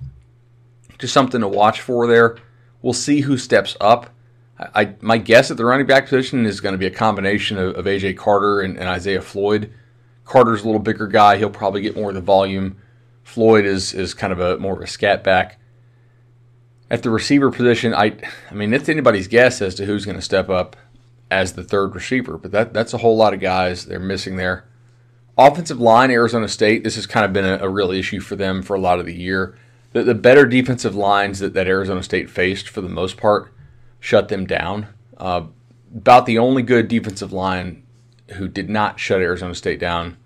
just 0.97 1.13
something 1.13 1.41
to 1.41 1.47
watch 1.47 1.81
for 1.81 2.07
there. 2.07 2.37
We'll 2.81 2.93
see 2.93 3.21
who 3.21 3.37
steps 3.37 3.75
up. 3.79 4.09
I, 4.57 4.81
I 4.81 4.95
my 5.01 5.17
guess 5.17 5.51
at 5.51 5.57
the 5.57 5.65
running 5.65 5.85
back 5.85 6.05
position 6.05 6.45
is 6.45 6.61
going 6.61 6.73
to 6.73 6.79
be 6.79 6.87
a 6.87 6.91
combination 6.91 7.57
of, 7.57 7.75
of 7.75 7.85
AJ 7.85 8.17
Carter 8.17 8.61
and, 8.61 8.77
and 8.77 8.87
Isaiah 8.89 9.21
Floyd. 9.21 9.71
Carter's 10.23 10.63
a 10.63 10.65
little 10.65 10.81
bigger 10.81 11.07
guy; 11.07 11.37
he'll 11.37 11.49
probably 11.49 11.81
get 11.81 11.95
more 11.95 12.09
of 12.09 12.15
the 12.15 12.21
volume. 12.21 12.77
Floyd 13.23 13.65
is 13.65 13.93
is 13.93 14.13
kind 14.13 14.33
of 14.33 14.39
a 14.39 14.57
more 14.57 14.73
of 14.73 14.81
a 14.81 14.87
scat 14.87 15.23
back. 15.23 15.59
At 16.89 17.01
the 17.01 17.09
receiver 17.09 17.49
position, 17.49 17.95
I, 17.95 18.15
I 18.51 18.53
mean, 18.53 18.71
it's 18.71 18.89
anybody's 18.89 19.27
guess 19.27 19.59
as 19.59 19.73
to 19.75 19.85
who's 19.87 20.05
going 20.05 20.17
to 20.17 20.21
step 20.21 20.49
up 20.49 20.75
as 21.31 21.53
the 21.53 21.63
third 21.63 21.95
receiver, 21.95 22.37
but 22.37 22.51
that, 22.51 22.73
that's 22.73 22.93
a 22.93 22.99
whole 22.99 23.17
lot 23.17 23.33
of 23.33 23.39
guys 23.39 23.85
they're 23.85 23.99
missing 23.99 24.35
there. 24.35 24.65
Offensive 25.37 25.79
line, 25.79 26.11
Arizona 26.11 26.47
State, 26.47 26.83
this 26.83 26.95
has 26.95 27.05
kind 27.05 27.25
of 27.25 27.33
been 27.33 27.45
a, 27.45 27.57
a 27.65 27.69
real 27.69 27.91
issue 27.91 28.19
for 28.19 28.35
them 28.35 28.61
for 28.61 28.75
a 28.75 28.79
lot 28.79 28.99
of 28.99 29.05
the 29.05 29.15
year. 29.15 29.57
The, 29.91 30.03
the 30.03 30.15
better 30.15 30.45
defensive 30.45 30.95
lines 30.95 31.39
that, 31.39 31.53
that 31.53 31.67
Arizona 31.67 32.03
State 32.03 32.29
faced, 32.29 32.69
for 32.69 32.81
the 32.81 32.89
most 32.89 33.17
part, 33.17 33.51
shut 33.99 34.29
them 34.29 34.45
down. 34.45 34.87
Uh, 35.17 35.47
about 35.93 36.25
the 36.25 36.37
only 36.37 36.61
good 36.61 36.87
defensive 36.87 37.31
line 37.33 37.83
who 38.33 38.47
did 38.47 38.69
not 38.69 38.99
shut 38.99 39.21
Arizona 39.21 39.55
State 39.55 39.79
down, 39.79 40.17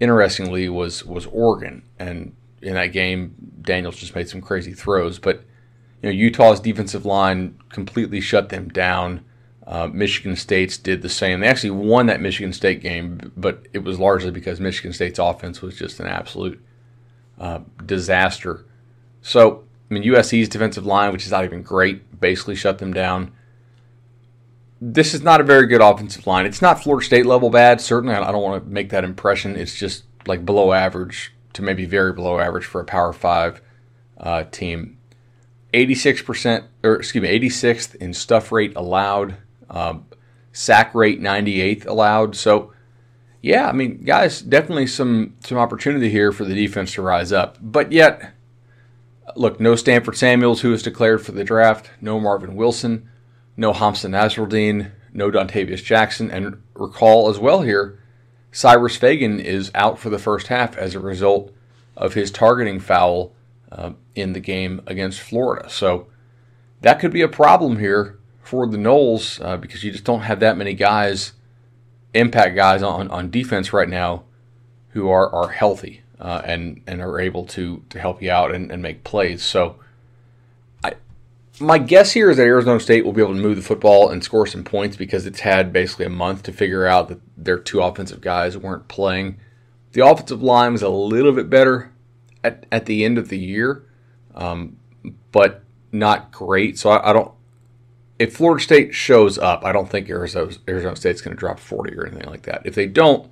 interestingly, 0.00 0.68
was 0.68 1.04
was 1.04 1.26
Oregon. 1.26 1.82
And 1.98 2.34
in 2.62 2.74
that 2.74 2.88
game, 2.88 3.34
Daniels 3.60 3.96
just 3.96 4.14
made 4.14 4.28
some 4.28 4.40
crazy 4.40 4.72
throws, 4.72 5.18
but 5.18 5.44
you 6.02 6.08
know, 6.08 6.10
Utah's 6.10 6.60
defensive 6.60 7.06
line 7.06 7.58
completely 7.70 8.20
shut 8.20 8.48
them 8.48 8.68
down. 8.68 9.24
Uh, 9.66 9.88
Michigan 9.92 10.36
State's 10.36 10.76
did 10.76 11.02
the 11.02 11.08
same. 11.08 11.40
They 11.40 11.46
actually 11.46 11.70
won 11.70 12.06
that 12.06 12.20
Michigan 12.20 12.52
State 12.52 12.82
game, 12.82 13.32
but 13.36 13.66
it 13.72 13.78
was 13.78 13.98
largely 13.98 14.30
because 14.30 14.60
Michigan 14.60 14.92
State's 14.92 15.18
offense 15.18 15.62
was 15.62 15.76
just 15.76 16.00
an 16.00 16.06
absolute 16.06 16.62
uh, 17.38 17.60
disaster. 17.84 18.66
So, 19.22 19.64
I 19.90 19.94
mean, 19.94 20.02
USC's 20.02 20.50
defensive 20.50 20.84
line, 20.84 21.12
which 21.12 21.24
is 21.24 21.30
not 21.30 21.44
even 21.44 21.62
great, 21.62 22.20
basically 22.20 22.56
shut 22.56 22.78
them 22.78 22.92
down. 22.92 23.32
This 24.80 25.14
is 25.14 25.22
not 25.22 25.40
a 25.40 25.44
very 25.44 25.66
good 25.66 25.80
offensive 25.80 26.26
line. 26.26 26.44
It's 26.44 26.60
not 26.60 26.82
Florida 26.82 27.06
State 27.06 27.24
level 27.24 27.48
bad. 27.48 27.80
Certainly, 27.80 28.16
I 28.16 28.30
don't 28.30 28.42
want 28.42 28.62
to 28.62 28.70
make 28.70 28.90
that 28.90 29.02
impression. 29.02 29.56
It's 29.56 29.74
just 29.74 30.04
like 30.26 30.44
below 30.44 30.72
average 30.74 31.32
to 31.54 31.62
maybe 31.62 31.86
very 31.86 32.12
below 32.12 32.38
average 32.38 32.66
for 32.66 32.82
a 32.82 32.84
Power 32.84 33.14
Five 33.14 33.62
uh, 34.18 34.44
team. 34.44 34.98
86%, 35.72 36.64
or 36.84 36.94
excuse 36.94 37.22
me, 37.22 37.28
86th 37.40 37.96
in 37.96 38.14
stuff 38.14 38.52
rate 38.52 38.72
allowed, 38.76 39.36
um, 39.70 40.06
sack 40.52 40.94
rate 40.94 41.20
98th 41.20 41.86
allowed. 41.86 42.36
So, 42.36 42.72
yeah, 43.42 43.68
I 43.68 43.72
mean, 43.72 44.04
guys, 44.04 44.40
definitely 44.40 44.86
some 44.86 45.34
some 45.40 45.58
opportunity 45.58 46.08
here 46.08 46.32
for 46.32 46.44
the 46.44 46.54
defense 46.54 46.94
to 46.94 47.02
rise 47.02 47.32
up. 47.32 47.58
But 47.60 47.92
yet, 47.92 48.34
look, 49.36 49.60
no 49.60 49.76
Stanford 49.76 50.16
Samuels, 50.16 50.62
who 50.62 50.70
was 50.70 50.82
declared 50.82 51.24
for 51.24 51.32
the 51.32 51.44
draft, 51.44 51.90
no 52.00 52.18
Marvin 52.18 52.56
Wilson, 52.56 53.08
no 53.56 53.72
Hamsah 53.72 54.10
Nasirildeen, 54.10 54.92
no 55.12 55.30
Dontavius 55.30 55.84
Jackson, 55.84 56.30
and 56.30 56.62
recall 56.74 57.28
as 57.28 57.38
well 57.38 57.62
here, 57.62 57.98
Cyrus 58.50 58.96
Fagan 58.96 59.40
is 59.40 59.70
out 59.74 59.98
for 59.98 60.10
the 60.10 60.18
first 60.18 60.46
half 60.46 60.76
as 60.76 60.94
a 60.94 61.00
result 61.00 61.52
of 61.96 62.14
his 62.14 62.30
targeting 62.30 62.80
foul 62.80 63.32
uh, 63.70 63.92
in 64.14 64.32
the 64.32 64.40
game 64.40 64.80
against 64.86 65.20
Florida. 65.20 65.68
So 65.68 66.08
that 66.80 67.00
could 67.00 67.12
be 67.12 67.22
a 67.22 67.28
problem 67.28 67.78
here 67.78 68.18
for 68.44 68.66
the 68.66 68.76
Noles 68.76 69.44
uh, 69.44 69.56
because 69.56 69.82
you 69.82 69.90
just 69.90 70.04
don't 70.04 70.20
have 70.20 70.40
that 70.40 70.56
many 70.56 70.74
guys, 70.74 71.32
impact 72.12 72.54
guys 72.54 72.82
on, 72.82 73.10
on 73.10 73.30
defense 73.30 73.72
right 73.72 73.88
now 73.88 74.24
who 74.90 75.08
are, 75.08 75.34
are 75.34 75.48
healthy 75.48 76.02
uh, 76.20 76.42
and, 76.44 76.82
and 76.86 77.00
are 77.00 77.18
able 77.18 77.46
to, 77.46 77.82
to 77.90 77.98
help 77.98 78.22
you 78.22 78.30
out 78.30 78.54
and, 78.54 78.70
and 78.70 78.82
make 78.82 79.02
plays. 79.02 79.42
So 79.42 79.76
I, 80.84 80.94
my 81.58 81.78
guess 81.78 82.12
here 82.12 82.30
is 82.30 82.36
that 82.36 82.44
Arizona 82.44 82.78
State 82.80 83.04
will 83.04 83.12
be 83.12 83.22
able 83.22 83.34
to 83.34 83.40
move 83.40 83.56
the 83.56 83.62
football 83.62 84.10
and 84.10 84.22
score 84.22 84.46
some 84.46 84.62
points 84.62 84.96
because 84.96 85.26
it's 85.26 85.40
had 85.40 85.72
basically 85.72 86.04
a 86.04 86.10
month 86.10 86.42
to 86.44 86.52
figure 86.52 86.86
out 86.86 87.08
that 87.08 87.20
their 87.36 87.58
two 87.58 87.80
offensive 87.80 88.20
guys 88.20 88.56
weren't 88.58 88.88
playing. 88.88 89.38
The 89.92 90.06
offensive 90.06 90.42
line 90.42 90.72
was 90.72 90.82
a 90.82 90.88
little 90.90 91.32
bit 91.32 91.48
better 91.48 91.92
at, 92.44 92.66
at 92.70 92.86
the 92.86 93.04
end 93.04 93.16
of 93.16 93.30
the 93.30 93.38
year, 93.38 93.84
um, 94.34 94.76
but 95.32 95.62
not 95.90 96.30
great. 96.30 96.78
So 96.78 96.90
I, 96.90 97.10
I, 97.10 97.12
don't. 97.12 97.32
If 98.18 98.36
Florida 98.36 98.62
State 98.62 98.94
shows 98.94 99.38
up, 99.38 99.64
I 99.64 99.72
don't 99.72 99.90
think 99.90 100.08
Arizona, 100.08 100.52
Arizona 100.68 100.96
State's 100.96 101.20
going 101.20 101.36
to 101.36 101.40
drop 101.40 101.58
40 101.58 101.96
or 101.96 102.06
anything 102.06 102.28
like 102.28 102.42
that. 102.42 102.62
If 102.64 102.74
they 102.74 102.86
don't, 102.86 103.30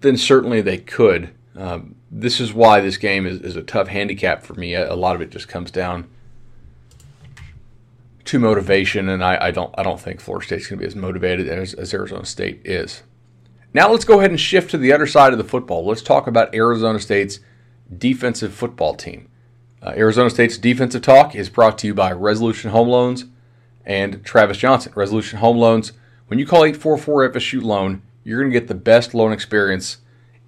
then 0.00 0.16
certainly 0.16 0.60
they 0.60 0.78
could. 0.78 1.30
Um, 1.54 1.96
this 2.10 2.40
is 2.40 2.52
why 2.52 2.80
this 2.80 2.96
game 2.96 3.26
is, 3.26 3.40
is 3.40 3.56
a 3.56 3.62
tough 3.62 3.88
handicap 3.88 4.42
for 4.42 4.54
me. 4.54 4.74
A, 4.74 4.92
a, 4.92 4.94
lot 4.94 5.14
of 5.14 5.22
it 5.22 5.30
just 5.30 5.48
comes 5.48 5.70
down 5.70 6.08
to 8.24 8.38
motivation, 8.38 9.08
and 9.08 9.24
I, 9.24 9.46
I 9.46 9.50
don't 9.50 9.74
I 9.78 9.82
don't 9.82 10.00
think 10.00 10.20
Florida 10.20 10.46
State's 10.46 10.66
going 10.66 10.78
to 10.78 10.82
be 10.82 10.86
as 10.86 10.96
motivated 10.96 11.48
as, 11.48 11.74
as 11.74 11.94
Arizona 11.94 12.24
State 12.24 12.60
is. 12.64 13.02
Now 13.72 13.90
let's 13.90 14.04
go 14.04 14.18
ahead 14.18 14.30
and 14.30 14.40
shift 14.40 14.70
to 14.70 14.78
the 14.78 14.92
other 14.92 15.06
side 15.06 15.32
of 15.32 15.38
the 15.38 15.44
football. 15.44 15.84
Let's 15.84 16.02
talk 16.02 16.26
about 16.26 16.54
Arizona 16.54 16.98
State's 16.98 17.40
defensive 17.96 18.52
football 18.52 18.94
team. 18.94 19.28
Uh, 19.82 19.92
Arizona 19.96 20.30
State's 20.30 20.58
defensive 20.58 21.02
talk 21.02 21.34
is 21.34 21.48
brought 21.48 21.78
to 21.78 21.86
you 21.86 21.94
by 21.94 22.10
Resolution 22.12 22.70
Home 22.70 22.88
Loans 22.88 23.26
and 23.86 24.24
Travis 24.24 24.58
Johnson. 24.58 24.92
Resolution 24.94 25.38
Home 25.38 25.56
Loans, 25.56 25.92
when 26.26 26.38
you 26.38 26.46
call 26.46 26.64
844 26.64 27.30
FSU 27.30 27.62
Loan, 27.62 28.02
you're 28.24 28.40
going 28.40 28.52
to 28.52 28.58
get 28.58 28.68
the 28.68 28.74
best 28.74 29.14
loan 29.14 29.32
experience 29.32 29.98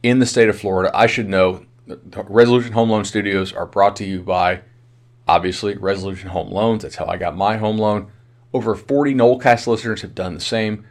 in 0.02 0.18
the 0.18 0.26
state 0.26 0.48
of 0.48 0.58
Florida. 0.58 0.90
I 0.92 1.06
should 1.06 1.28
know 1.28 1.64
Resolution 1.86 2.72
Home 2.72 2.90
Loan 2.90 3.04
Studios 3.04 3.52
are 3.52 3.66
brought 3.66 3.96
to 3.96 4.04
you 4.04 4.20
by, 4.20 4.62
obviously, 5.26 5.76
Resolution 5.76 6.30
Home 6.30 6.50
Loans. 6.50 6.82
That's 6.82 6.96
how 6.96 7.06
I 7.06 7.16
got 7.16 7.36
my 7.36 7.56
home 7.56 7.78
loan. 7.78 8.10
Over 8.52 8.74
40 8.74 9.14
Nolecast 9.14 9.66
listeners 9.66 10.02
have 10.02 10.14
done 10.14 10.34
the 10.34 10.40
same. 10.40 10.84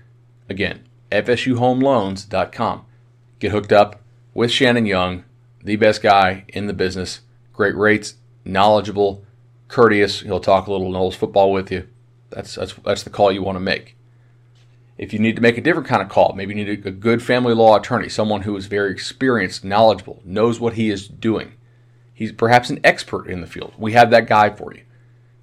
Again, 0.49 0.87
FSUHomeLoans.com. 1.11 2.85
Get 3.39 3.51
hooked 3.51 3.73
up 3.73 4.01
with 4.33 4.51
Shannon 4.51 4.85
Young, 4.85 5.23
the 5.63 5.75
best 5.75 6.01
guy 6.01 6.45
in 6.47 6.67
the 6.67 6.73
business. 6.73 7.21
Great 7.53 7.75
rates, 7.75 8.15
knowledgeable, 8.45 9.25
courteous. 9.67 10.21
He'll 10.21 10.39
talk 10.39 10.67
a 10.67 10.71
little 10.71 10.91
Noles 10.91 11.15
football 11.15 11.51
with 11.51 11.71
you. 11.71 11.87
That's, 12.29 12.55
that's, 12.55 12.74
that's 12.74 13.03
the 13.03 13.10
call 13.10 13.31
you 13.31 13.43
want 13.43 13.55
to 13.55 13.62
make. 13.62 13.96
If 14.98 15.13
you 15.13 15.19
need 15.19 15.36
to 15.36 15.41
make 15.41 15.57
a 15.57 15.62
different 15.62 15.88
kind 15.88 16.01
of 16.01 16.10
call, 16.10 16.34
maybe 16.36 16.55
you 16.55 16.65
need 16.65 16.86
a, 16.86 16.91
good 16.91 17.22
family 17.22 17.53
law 17.53 17.77
attorney, 17.77 18.10
someone 18.10 18.41
who 18.41 18.55
is 18.57 18.65
very 18.65 18.91
experienced, 18.91 19.63
knowledgeable, 19.63 20.22
knows 20.25 20.60
what 20.60 20.74
he 20.74 20.89
is 20.89 21.07
doing. 21.07 21.53
He's 22.13 22.31
perhaps 22.31 22.72
an 22.72 22.79
expert 22.84 23.27
in 23.27 23.41
the 23.41 23.48
field. 23.48 23.74
We 23.77 23.93
have 23.93 24.10
that 24.10 24.27
guy 24.27 24.50
for 24.50 24.74
you. 24.74 24.81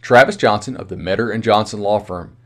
Travis 0.02 0.36
Johnson 0.36 0.76
of 0.76 0.88
the 0.88 0.96
Metter 0.96 1.30
and 1.30 1.42
Johnson 1.42 1.80
Law 1.80 2.00
Firm 2.00 2.36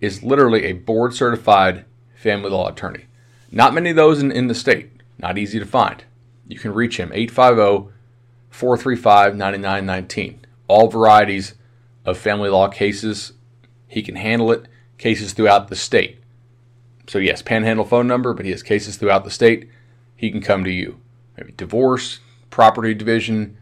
is 0.00 0.22
literally 0.24 0.64
a 0.64 0.72
board 0.72 1.14
certified 1.14 1.84
family 2.14 2.50
law 2.50 2.68
attorney. 2.68 3.06
Not 3.50 3.72
many 3.72 3.90
of 3.90 3.96
those 3.96 4.20
in, 4.20 4.32
in 4.32 4.48
the 4.48 4.54
state. 4.54 4.90
Not 5.18 5.38
easy 5.38 5.58
to 5.58 5.64
find. 5.64 6.04
You 6.46 6.58
can 6.58 6.74
reach 6.74 6.98
him 6.98 7.10
850 7.12 7.92
435 8.50 9.36
9919. 9.36 10.40
All 10.66 10.88
varieties 10.88 11.54
of 12.04 12.18
family 12.18 12.48
law 12.48 12.68
cases. 12.68 13.32
He 13.88 14.02
can 14.02 14.16
handle 14.16 14.52
it. 14.52 14.66
Cases 14.98 15.32
throughout 15.32 15.68
the 15.68 15.76
state. 15.76 16.20
So, 17.08 17.18
yes, 17.18 17.40
panhandle 17.40 17.84
phone 17.84 18.06
number, 18.06 18.34
but 18.34 18.44
he 18.44 18.50
has 18.50 18.62
cases 18.62 18.96
throughout 18.96 19.24
the 19.24 19.30
state. 19.30 19.68
He 20.14 20.30
can 20.30 20.40
come 20.40 20.62
to 20.64 20.70
you. 20.70 21.00
Maybe 21.36 21.52
divorce, 21.56 22.20
property 22.50 22.94
division, 22.94 23.56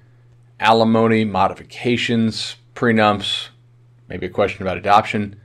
alimony, 0.58 1.24
modifications, 1.24 2.56
prenups, 2.74 3.48
maybe 4.08 4.26
a 4.26 4.30
question 4.30 4.62
about 4.62 4.78
adoption. 4.78 5.40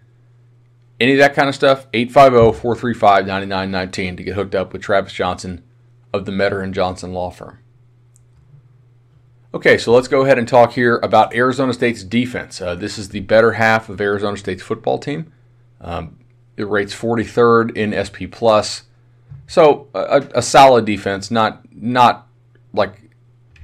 Any 0.99 1.13
of 1.13 1.17
that 1.19 1.33
kind 1.33 1.49
of 1.49 1.55
stuff, 1.55 1.87
850 1.93 2.59
435 2.59 3.25
9919 3.25 4.17
to 4.17 4.23
get 4.23 4.35
hooked 4.35 4.55
up 4.55 4.71
with 4.71 4.81
Travis 4.81 5.13
Johnson 5.13 5.63
of 6.13 6.25
the 6.25 6.31
Metter 6.31 6.61
and 6.61 6.73
Johnson 6.73 7.13
Law 7.13 7.29
Firm. 7.29 7.59
Okay, 9.53 9.77
so 9.77 9.91
let's 9.93 10.07
go 10.07 10.23
ahead 10.23 10.37
and 10.37 10.47
talk 10.47 10.71
here 10.73 10.97
about 11.03 11.35
Arizona 11.35 11.73
State's 11.73 12.03
defense. 12.03 12.61
Uh, 12.61 12.73
this 12.73 12.97
is 12.97 13.09
the 13.09 13.19
better 13.19 13.53
half 13.53 13.89
of 13.89 13.99
Arizona 13.99 14.37
State's 14.37 14.63
football 14.63 14.97
team. 14.97 15.31
Um, 15.81 16.19
it 16.55 16.63
rates 16.67 16.95
43rd 16.95 17.75
in 17.75 17.91
SP 17.91 18.31
plus, 18.31 18.83
so 19.47 19.87
a, 19.93 20.25
a, 20.35 20.41
solid 20.41 20.85
defense. 20.85 21.31
Not 21.31 21.61
not 21.73 22.27
like 22.71 23.09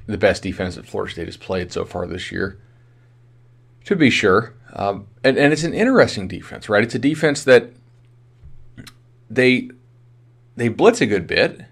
the 0.06 0.18
best 0.18 0.42
defense 0.42 0.74
that 0.74 0.86
Florida 0.86 1.12
State 1.12 1.26
has 1.26 1.38
played 1.38 1.72
so 1.72 1.86
far 1.86 2.06
this 2.06 2.30
year, 2.30 2.58
to 3.84 3.96
be 3.96 4.10
sure. 4.10 4.54
Um, 4.74 5.06
and, 5.24 5.38
and 5.38 5.52
it's 5.54 5.64
an 5.64 5.72
interesting 5.72 6.28
defense, 6.28 6.68
right? 6.68 6.82
It's 6.82 6.94
a 6.94 6.98
defense 6.98 7.44
that 7.44 7.70
they 9.30 9.70
they 10.56 10.68
blitz 10.68 11.00
a 11.00 11.06
good 11.06 11.26
bit 11.26 11.62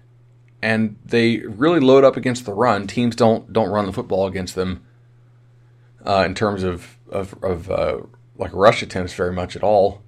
and 0.61 0.97
they 1.05 1.37
really 1.39 1.79
load 1.79 2.03
up 2.03 2.17
against 2.17 2.45
the 2.45 2.53
run. 2.53 2.87
Teams 2.87 3.15
don't 3.15 3.51
don't 3.53 3.69
run 3.69 3.85
the 3.85 3.93
football 3.93 4.27
against 4.27 4.55
them 4.55 4.83
uh, 6.05 6.23
in 6.25 6.33
terms 6.33 6.63
of 6.63 6.97
of, 7.09 7.35
of 7.43 7.69
uh, 7.71 7.99
like 8.37 8.53
rush 8.53 8.81
attempts 8.81 9.13
very 9.13 9.33
much 9.33 9.55
at 9.55 9.63
all. 9.63 10.01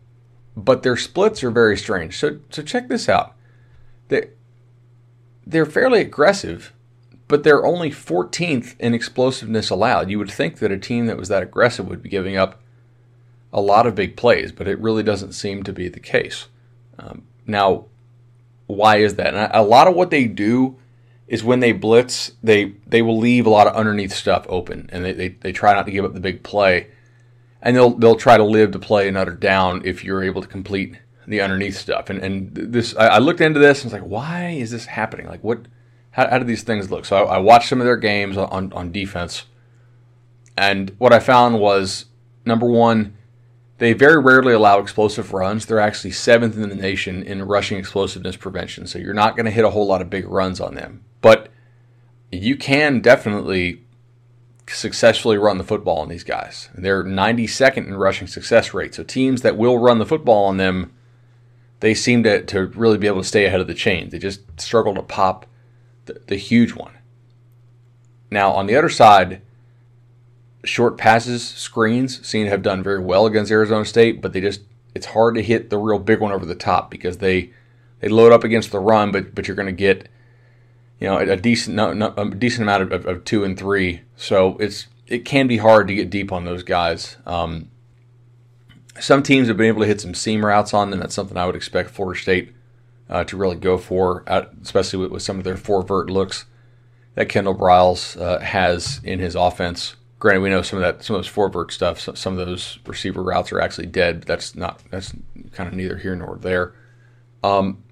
But 0.55 0.83
their 0.83 0.97
splits 0.97 1.43
are 1.43 1.51
very 1.51 1.77
strange. 1.77 2.17
So 2.17 2.39
so 2.49 2.61
check 2.61 2.87
this 2.87 3.07
out. 3.07 3.35
They 4.07 4.29
they're 5.45 5.65
fairly 5.65 6.01
aggressive, 6.01 6.73
but 7.27 7.43
they're 7.43 7.65
only 7.65 7.89
14th 7.89 8.75
in 8.79 8.93
explosiveness 8.93 9.69
allowed. 9.69 10.09
You 10.09 10.19
would 10.19 10.31
think 10.31 10.57
that 10.59 10.71
a 10.71 10.77
team 10.77 11.07
that 11.07 11.17
was 11.17 11.29
that 11.29 11.43
aggressive 11.43 11.87
would 11.87 12.03
be 12.03 12.09
giving 12.09 12.37
up 12.37 12.61
a 13.51 13.61
lot 13.61 13.87
of 13.87 13.95
big 13.95 14.15
plays, 14.15 14.51
but 14.51 14.67
it 14.67 14.79
really 14.79 15.01
doesn't 15.01 15.33
seem 15.33 15.63
to 15.63 15.73
be 15.73 15.87
the 15.89 15.99
case. 15.99 16.47
Um, 16.99 17.23
now, 17.47 17.85
why 18.69 18.97
is 18.97 19.15
that? 19.15 19.33
And 19.33 19.51
a 19.51 19.63
lot 19.63 19.87
of 19.87 19.95
what 19.95 20.11
they 20.11 20.25
do 20.25 20.77
is 21.27 21.43
when 21.43 21.59
they 21.59 21.71
blitz, 21.71 22.33
they 22.43 22.75
they 22.85 23.01
will 23.01 23.17
leave 23.17 23.47
a 23.47 23.49
lot 23.49 23.65
of 23.65 23.75
underneath 23.75 24.13
stuff 24.13 24.45
open, 24.47 24.87
and 24.93 25.03
they, 25.03 25.11
they, 25.11 25.27
they 25.29 25.51
try 25.51 25.73
not 25.73 25.87
to 25.87 25.91
give 25.91 26.05
up 26.05 26.13
the 26.13 26.19
big 26.19 26.43
play, 26.43 26.87
and 27.63 27.75
they'll 27.75 27.89
they'll 27.97 28.15
try 28.15 28.37
to 28.37 28.43
live 28.43 28.71
to 28.71 28.79
play 28.79 29.07
another 29.07 29.31
down 29.31 29.81
if 29.85 30.03
you're 30.03 30.23
able 30.23 30.43
to 30.43 30.47
complete 30.47 30.99
the 31.25 31.41
underneath 31.41 31.77
stuff. 31.77 32.11
And 32.11 32.19
and 32.19 32.53
this 32.53 32.95
I, 32.95 33.07
I 33.07 33.17
looked 33.17 33.41
into 33.41 33.59
this 33.59 33.83
and 33.83 33.91
was 33.91 33.99
like, 33.99 34.07
why 34.07 34.49
is 34.49 34.69
this 34.69 34.85
happening? 34.85 35.25
Like 35.25 35.43
what? 35.43 35.65
How, 36.11 36.29
how 36.29 36.37
do 36.37 36.45
these 36.45 36.63
things 36.63 36.91
look? 36.91 37.05
So 37.05 37.25
I, 37.25 37.35
I 37.35 37.37
watched 37.39 37.69
some 37.69 37.81
of 37.81 37.85
their 37.85 37.97
games 37.97 38.37
on 38.37 38.71
on 38.71 38.91
defense, 38.91 39.45
and 40.55 40.91
what 40.99 41.11
I 41.11 41.19
found 41.19 41.59
was 41.59 42.05
number 42.45 42.67
one 42.67 43.17
they 43.79 43.93
very 43.93 44.21
rarely 44.21 44.53
allow 44.53 44.79
explosive 44.79 45.33
runs. 45.33 45.65
They're 45.65 45.79
actually 45.79 46.11
seventh 46.11 46.55
in 46.55 46.69
the 46.69 46.75
nation 46.75 47.23
in 47.23 47.43
rushing 47.43 47.77
explosiveness 47.77 48.35
prevention. 48.35 48.85
So 48.87 48.99
you're 48.99 49.13
not 49.13 49.35
going 49.35 49.45
to 49.45 49.51
hit 49.51 49.65
a 49.65 49.69
whole 49.69 49.87
lot 49.87 50.01
of 50.01 50.09
big 50.09 50.27
runs 50.27 50.59
on 50.59 50.75
them. 50.75 51.03
But 51.21 51.49
you 52.31 52.57
can 52.57 52.99
definitely 52.99 53.83
successfully 54.67 55.37
run 55.37 55.57
the 55.57 55.63
football 55.63 55.99
on 55.99 56.09
these 56.09 56.25
guys. 56.25 56.69
They're 56.75 57.03
92nd 57.05 57.87
in 57.87 57.95
rushing 57.95 58.27
success 58.27 58.73
rate. 58.73 58.93
So 58.93 59.03
teams 59.03 59.41
that 59.41 59.57
will 59.57 59.79
run 59.79 59.97
the 59.97 60.05
football 60.05 60.45
on 60.45 60.57
them, 60.57 60.93
they 61.79 61.93
seem 61.93 62.23
to, 62.23 62.43
to 62.43 62.67
really 62.67 62.97
be 62.97 63.07
able 63.07 63.21
to 63.21 63.27
stay 63.27 63.45
ahead 63.45 63.61
of 63.61 63.67
the 63.67 63.73
chain. 63.73 64.09
They 64.09 64.19
just 64.19 64.41
struggle 64.59 64.93
to 64.95 65.01
pop 65.01 65.45
the, 66.05 66.21
the 66.27 66.35
huge 66.35 66.73
one. 66.73 66.97
Now, 68.29 68.51
on 68.51 68.67
the 68.67 68.75
other 68.75 68.89
side, 68.89 69.41
short 70.63 70.97
passes, 70.97 71.47
screens 71.47 72.25
seem 72.25 72.45
to 72.45 72.49
have 72.49 72.61
done 72.61 72.83
very 72.83 72.99
well 72.99 73.25
against 73.25 73.51
Arizona 73.51 73.85
State, 73.85 74.21
but 74.21 74.33
they 74.33 74.41
just 74.41 74.61
it's 74.95 75.07
hard 75.07 75.35
to 75.35 75.43
hit 75.43 75.69
the 75.69 75.77
real 75.77 75.99
big 75.99 76.19
one 76.19 76.31
over 76.31 76.45
the 76.45 76.55
top 76.55 76.91
because 76.91 77.17
they 77.17 77.51
they 77.99 78.07
load 78.07 78.31
up 78.31 78.43
against 78.43 78.71
the 78.71 78.79
run, 78.79 79.11
but 79.11 79.35
but 79.35 79.47
you're 79.47 79.55
going 79.55 79.65
to 79.67 79.71
get 79.71 80.09
you 80.99 81.07
know 81.07 81.17
a, 81.17 81.35
decent 81.35 81.75
no, 81.75 81.93
no, 81.93 82.13
a 82.17 82.29
decent 82.29 82.63
amount 82.63 82.91
of, 82.91 83.05
of, 83.05 83.23
two 83.23 83.43
and 83.43 83.57
three. 83.57 84.01
So 84.15 84.57
it's 84.57 84.87
it 85.07 85.25
can 85.25 85.47
be 85.47 85.57
hard 85.57 85.87
to 85.87 85.95
get 85.95 86.09
deep 86.09 86.31
on 86.31 86.45
those 86.45 86.63
guys. 86.63 87.17
Um, 87.25 87.69
some 88.99 89.23
teams 89.23 89.47
have 89.47 89.57
been 89.57 89.67
able 89.67 89.81
to 89.81 89.87
hit 89.87 90.01
some 90.01 90.13
seam 90.13 90.45
routes 90.45 90.73
on 90.73 90.89
them. 90.89 90.99
That's 90.99 91.13
something 91.13 91.37
I 91.37 91.45
would 91.45 91.55
expect 91.55 91.89
Florida 91.89 92.19
State 92.19 92.53
uh, 93.09 93.23
to 93.23 93.37
really 93.37 93.55
go 93.55 93.77
for, 93.77 94.23
especially 94.61 94.99
with, 94.99 95.11
with, 95.11 95.23
some 95.23 95.37
of 95.37 95.43
their 95.43 95.57
four 95.57 95.81
vert 95.83 96.09
looks 96.09 96.45
that 97.15 97.29
Kendall 97.29 97.55
Briles 97.55 98.19
uh, 98.19 98.39
has 98.39 98.99
in 99.03 99.19
his 99.19 99.35
offense. 99.35 99.95
Granted, 100.19 100.41
we 100.41 100.49
know 100.49 100.61
some 100.61 100.77
of 100.77 100.83
that, 100.83 101.03
some 101.03 101.15
of 101.15 101.19
those 101.21 101.31
forward 101.31 101.71
stuff, 101.71 101.99
some 101.99 102.37
of 102.37 102.45
those 102.45 102.79
receiver 102.85 103.23
routes 103.23 103.53
are 103.53 103.61
actually 103.61 103.87
dead. 103.87 104.23
That's 104.23 104.53
not, 104.53 104.83
that's 104.91 105.13
kind 105.53 105.69
of 105.69 105.73
neither 105.73 105.97
here 105.97 106.13
nor 106.13 106.37
there. 106.37 106.75
Um, 107.41 107.83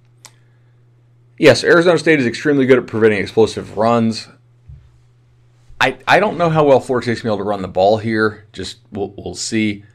yes, 1.37 1.63
Arizona 1.63 1.97
State 1.97 2.19
is 2.19 2.25
extremely 2.25 2.65
good 2.65 2.79
at 2.79 2.85
preventing 2.85 3.19
explosive 3.19 3.77
runs. 3.77 4.27
I, 5.79 5.97
I 6.05 6.19
don't 6.19 6.37
know 6.37 6.49
how 6.49 6.65
well 6.65 6.81
Florida 6.81 7.05
State's 7.05 7.21
going 7.21 7.31
to 7.31 7.37
be 7.37 7.37
able 7.37 7.45
to 7.45 7.49
run 7.49 7.61
the 7.61 7.69
ball 7.69 7.97
here. 7.97 8.45
Just 8.51 8.79
we'll, 8.91 9.13
we'll 9.17 9.35
see. 9.35 9.85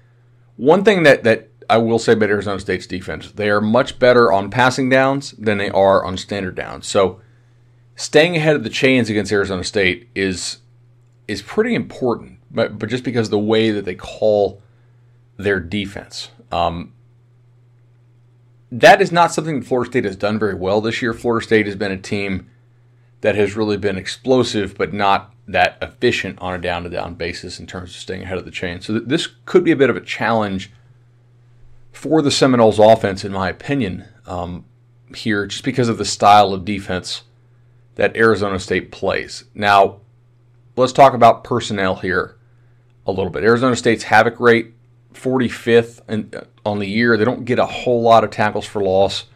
One 0.57 0.85
thing 0.85 1.03
that, 1.03 1.25
that 1.25 1.51
I 1.69 1.77
will 1.79 1.99
say 1.99 2.15
about 2.15 2.31
Arizona 2.31 2.61
State's 2.61 2.87
defense, 2.87 3.31
they 3.33 3.51
are 3.51 3.61
much 3.61 3.99
better 3.99 4.33
on 4.33 4.49
passing 4.49 4.89
downs 4.89 5.33
than 5.33 5.59
they 5.59 5.69
are 5.69 6.03
on 6.03 6.17
standard 6.17 6.55
downs. 6.55 6.87
So 6.87 7.21
staying 7.95 8.39
ahead 8.39 8.57
of 8.57 8.65
the 8.65 8.71
chains 8.71 9.11
against 9.11 9.33
Arizona 9.33 9.65
State 9.65 10.09
is 10.15 10.62
is 11.29 11.43
pretty 11.43 11.75
important, 11.75 12.39
but, 12.51 12.79
but 12.79 12.89
just 12.89 13.05
because 13.05 13.31
the 13.31 13.39
way 13.39 13.71
that 13.71 13.85
they 13.85 13.95
call 13.95 14.63
their 15.37 15.61
defense. 15.61 16.31
Um, 16.51 16.93
that 18.71 19.03
is 19.03 19.13
not 19.13 19.33
something 19.33 19.61
that 19.61 19.67
Florida 19.67 19.91
State 19.91 20.05
has 20.05 20.17
done 20.17 20.39
very 20.39 20.55
well 20.55 20.81
this 20.81 21.03
year. 21.03 21.13
Florida 21.13 21.45
State 21.45 21.67
has 21.67 21.77
been 21.77 21.93
a 21.93 21.99
team 21.99 22.49
that 23.21 23.35
has 23.35 23.57
really 23.57 23.77
been 23.77 23.97
explosive, 23.97 24.77
but 24.77 24.93
not 24.93 25.35
that 25.47 25.77
efficient 25.83 26.39
on 26.41 26.55
a 26.55 26.59
down 26.59 26.83
to 26.85 26.89
down 26.89 27.15
basis 27.15 27.59
in 27.59 27.67
terms 27.67 27.91
of 27.91 27.97
staying 27.97 28.23
ahead 28.23 28.39
of 28.39 28.45
the 28.45 28.51
chain. 28.51 28.81
So 28.81 28.95
th- 28.95 29.09
this 29.09 29.29
could 29.45 29.65
be 29.65 29.73
a 29.73 29.77
bit 29.77 29.91
of 29.91 29.97
a 29.97 30.01
challenge 30.01 30.71
for 31.93 32.23
the 32.23 32.31
Seminoles 32.31 32.79
offense, 32.79 33.25
in 33.25 33.33
my 33.33 33.49
opinion, 33.49 34.07
um, 34.27 34.65
here, 35.15 35.47
just 35.47 35.65
because 35.65 35.89
of 35.89 35.99
the 35.99 36.05
style 36.05 36.55
of 36.55 36.65
defense 36.65 37.23
that 37.97 38.17
Arizona 38.17 38.59
State 38.59 38.91
plays. 38.91 39.45
Now, 39.55 40.01
let's 40.77 40.93
talk 40.93 41.15
about 41.15 41.45
personnel 41.45 41.97
here 41.97 42.37
a 43.07 43.13
little 43.13 43.31
bit. 43.31 43.45
Arizona 43.45 43.77
State's 43.77 44.05
havoc 44.05 44.39
rate, 44.41 44.75
45th 45.15 46.01
in, 46.09 46.31
uh, 46.35 46.45
on 46.65 46.79
the 46.79 46.87
year. 46.87 47.17
They 47.17 47.25
don't 47.25 47.45
get 47.45 47.59
a 47.59 47.67
whole 47.67 48.03
lot 48.03 48.25
of 48.25 48.31
tackles 48.31 48.67
for 48.67 48.83
loss 48.83 49.27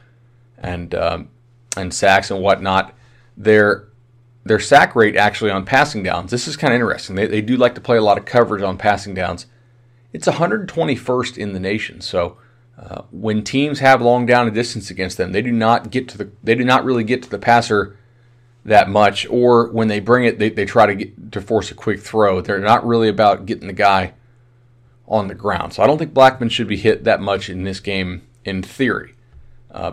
and 0.59 0.95
um, 0.95 1.29
and 1.77 1.93
sacks 1.93 2.31
and 2.31 2.41
whatnot. 2.41 2.95
Their 3.37 3.89
their 4.45 4.61
sack 4.61 4.95
rate 4.95 5.17
actually 5.17 5.51
on 5.51 5.65
passing 5.65 6.03
downs. 6.03 6.31
This 6.31 6.47
is 6.47 6.57
kind 6.57 6.73
of 6.73 6.77
interesting. 6.77 7.17
They, 7.17 7.27
they 7.27 7.43
do 7.43 7.57
like 7.57 7.75
to 7.75 7.81
play 7.81 7.97
a 7.97 8.03
lot 8.03 8.17
of 8.17 8.25
coverage 8.25 8.63
on 8.63 8.79
passing 8.79 9.13
downs. 9.13 9.47
It's 10.13 10.29
121st 10.29 11.37
in 11.37 11.53
the 11.53 11.61
nation. 11.61 12.01
So 12.01 12.39
uh, 12.79 13.03
when 13.11 13.43
teams 13.43 13.81
have 13.81 14.01
long 14.01 14.25
down 14.25 14.47
and 14.47 14.55
distance 14.55 14.89
against 14.89 15.17
them, 15.19 15.33
they 15.33 15.43
do 15.43 15.53
not 15.53 15.91
get 15.91 16.09
to 16.11 16.19
the 16.19 16.31
they 16.43 16.55
do 16.55 16.65
not 16.65 16.85
really 16.85 17.05
get 17.05 17.23
to 17.25 17.29
the 17.29 17.39
passer 17.39 17.97
that 18.67 18.89
much, 18.91 19.27
or 19.31 19.69
when 19.71 19.89
they 19.89 20.01
bring 20.01 20.25
it, 20.25 20.39
they, 20.39 20.51
they 20.51 20.65
try 20.65 20.87
to 20.87 20.95
get 20.95 21.33
to 21.33 21.41
force 21.41 21.71
a 21.71 21.75
quick 21.75 22.01
throw. 22.01 22.41
They're 22.41 22.59
not 22.59 22.87
really 22.87 23.09
about 23.09 23.47
getting 23.47 23.69
the 23.69 23.73
guy 23.73 24.13
on 25.07 25.29
the 25.29 25.35
ground. 25.35 25.73
So 25.73 25.83
I 25.83 25.87
don't 25.87 25.99
think 25.99 26.13
Blackman 26.13 26.49
should 26.49 26.67
be 26.67 26.77
hit 26.77 27.05
that 27.05 27.21
much 27.21 27.49
in 27.49 27.63
this 27.63 27.79
game 27.79 28.27
in 28.45 28.63
theory. 28.63 29.15
Uh, 29.71 29.93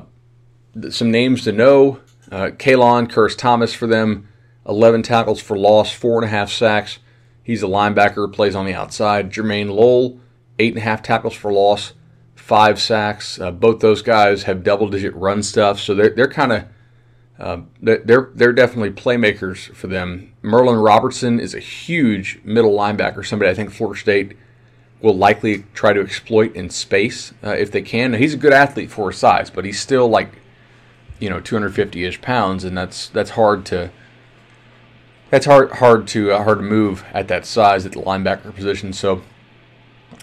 some 0.89 1.11
names 1.11 1.43
to 1.43 1.51
know 1.51 1.99
uh, 2.31 2.47
Khaylan 2.47 3.11
Kearse-Thomas 3.11 3.75
for 3.75 3.85
them, 3.85 4.27
11 4.67 5.03
tackles 5.03 5.39
for 5.39 5.57
loss, 5.57 5.91
four 5.91 6.17
and 6.17 6.25
a 6.25 6.35
half 6.35 6.49
sacks. 6.49 6.97
He's 7.43 7.61
a 7.61 7.67
linebacker, 7.67 8.31
plays 8.33 8.55
on 8.55 8.65
the 8.65 8.73
outside. 8.73 9.31
Jermayne 9.31 9.69
Lole, 9.69 10.19
eight 10.57 10.73
and 10.73 10.81
a 10.81 10.85
half 10.85 11.03
tackles 11.03 11.35
for 11.35 11.51
loss, 11.53 11.93
five 12.33 12.81
sacks. 12.81 13.39
Uh, 13.39 13.51
both 13.51 13.81
those 13.81 14.01
guys 14.01 14.43
have 14.43 14.63
double 14.63 14.87
digit 14.87 15.13
run 15.13 15.43
stuff, 15.43 15.79
so 15.79 15.93
they're, 15.93 16.09
they're 16.09 16.27
kind 16.27 16.51
of. 16.53 16.65
Uh, 17.39 17.61
they're 17.81 18.29
they're 18.35 18.53
definitely 18.53 18.91
playmakers 18.91 19.73
for 19.75 19.87
them. 19.87 20.33
Merlin 20.41 20.77
Robertson 20.77 21.39
is 21.39 21.55
a 21.55 21.59
huge 21.59 22.39
middle 22.43 22.77
linebacker, 22.77 23.25
somebody 23.25 23.49
I 23.49 23.55
think 23.55 23.71
Florida 23.71 23.99
State 23.99 24.37
will 25.01 25.17
likely 25.17 25.65
try 25.73 25.93
to 25.93 25.99
exploit 25.99 26.55
in 26.55 26.69
space 26.69 27.33
uh, 27.43 27.49
if 27.49 27.71
they 27.71 27.81
can. 27.81 28.11
Now, 28.11 28.17
he's 28.17 28.33
a 28.33 28.37
good 28.37 28.53
athlete 28.53 28.89
for 28.89 29.11
his 29.11 29.19
size, 29.19 29.49
but 29.49 29.65
he's 29.65 29.79
still 29.79 30.07
like 30.07 30.31
you 31.19 31.29
know 31.29 31.41
250ish 31.41 32.21
pounds, 32.21 32.63
and 32.63 32.77
that's 32.77 33.09
that's 33.09 33.31
hard 33.31 33.65
to 33.67 33.91
that's 35.29 35.45
hard 35.45 35.71
hard 35.71 36.07
to 36.09 36.31
uh, 36.31 36.43
hard 36.43 36.59
to 36.59 36.63
move 36.63 37.03
at 37.13 37.27
that 37.27 37.45
size 37.45 37.85
at 37.85 37.93
the 37.93 38.01
linebacker 38.01 38.53
position. 38.53 38.93
So 38.93 39.23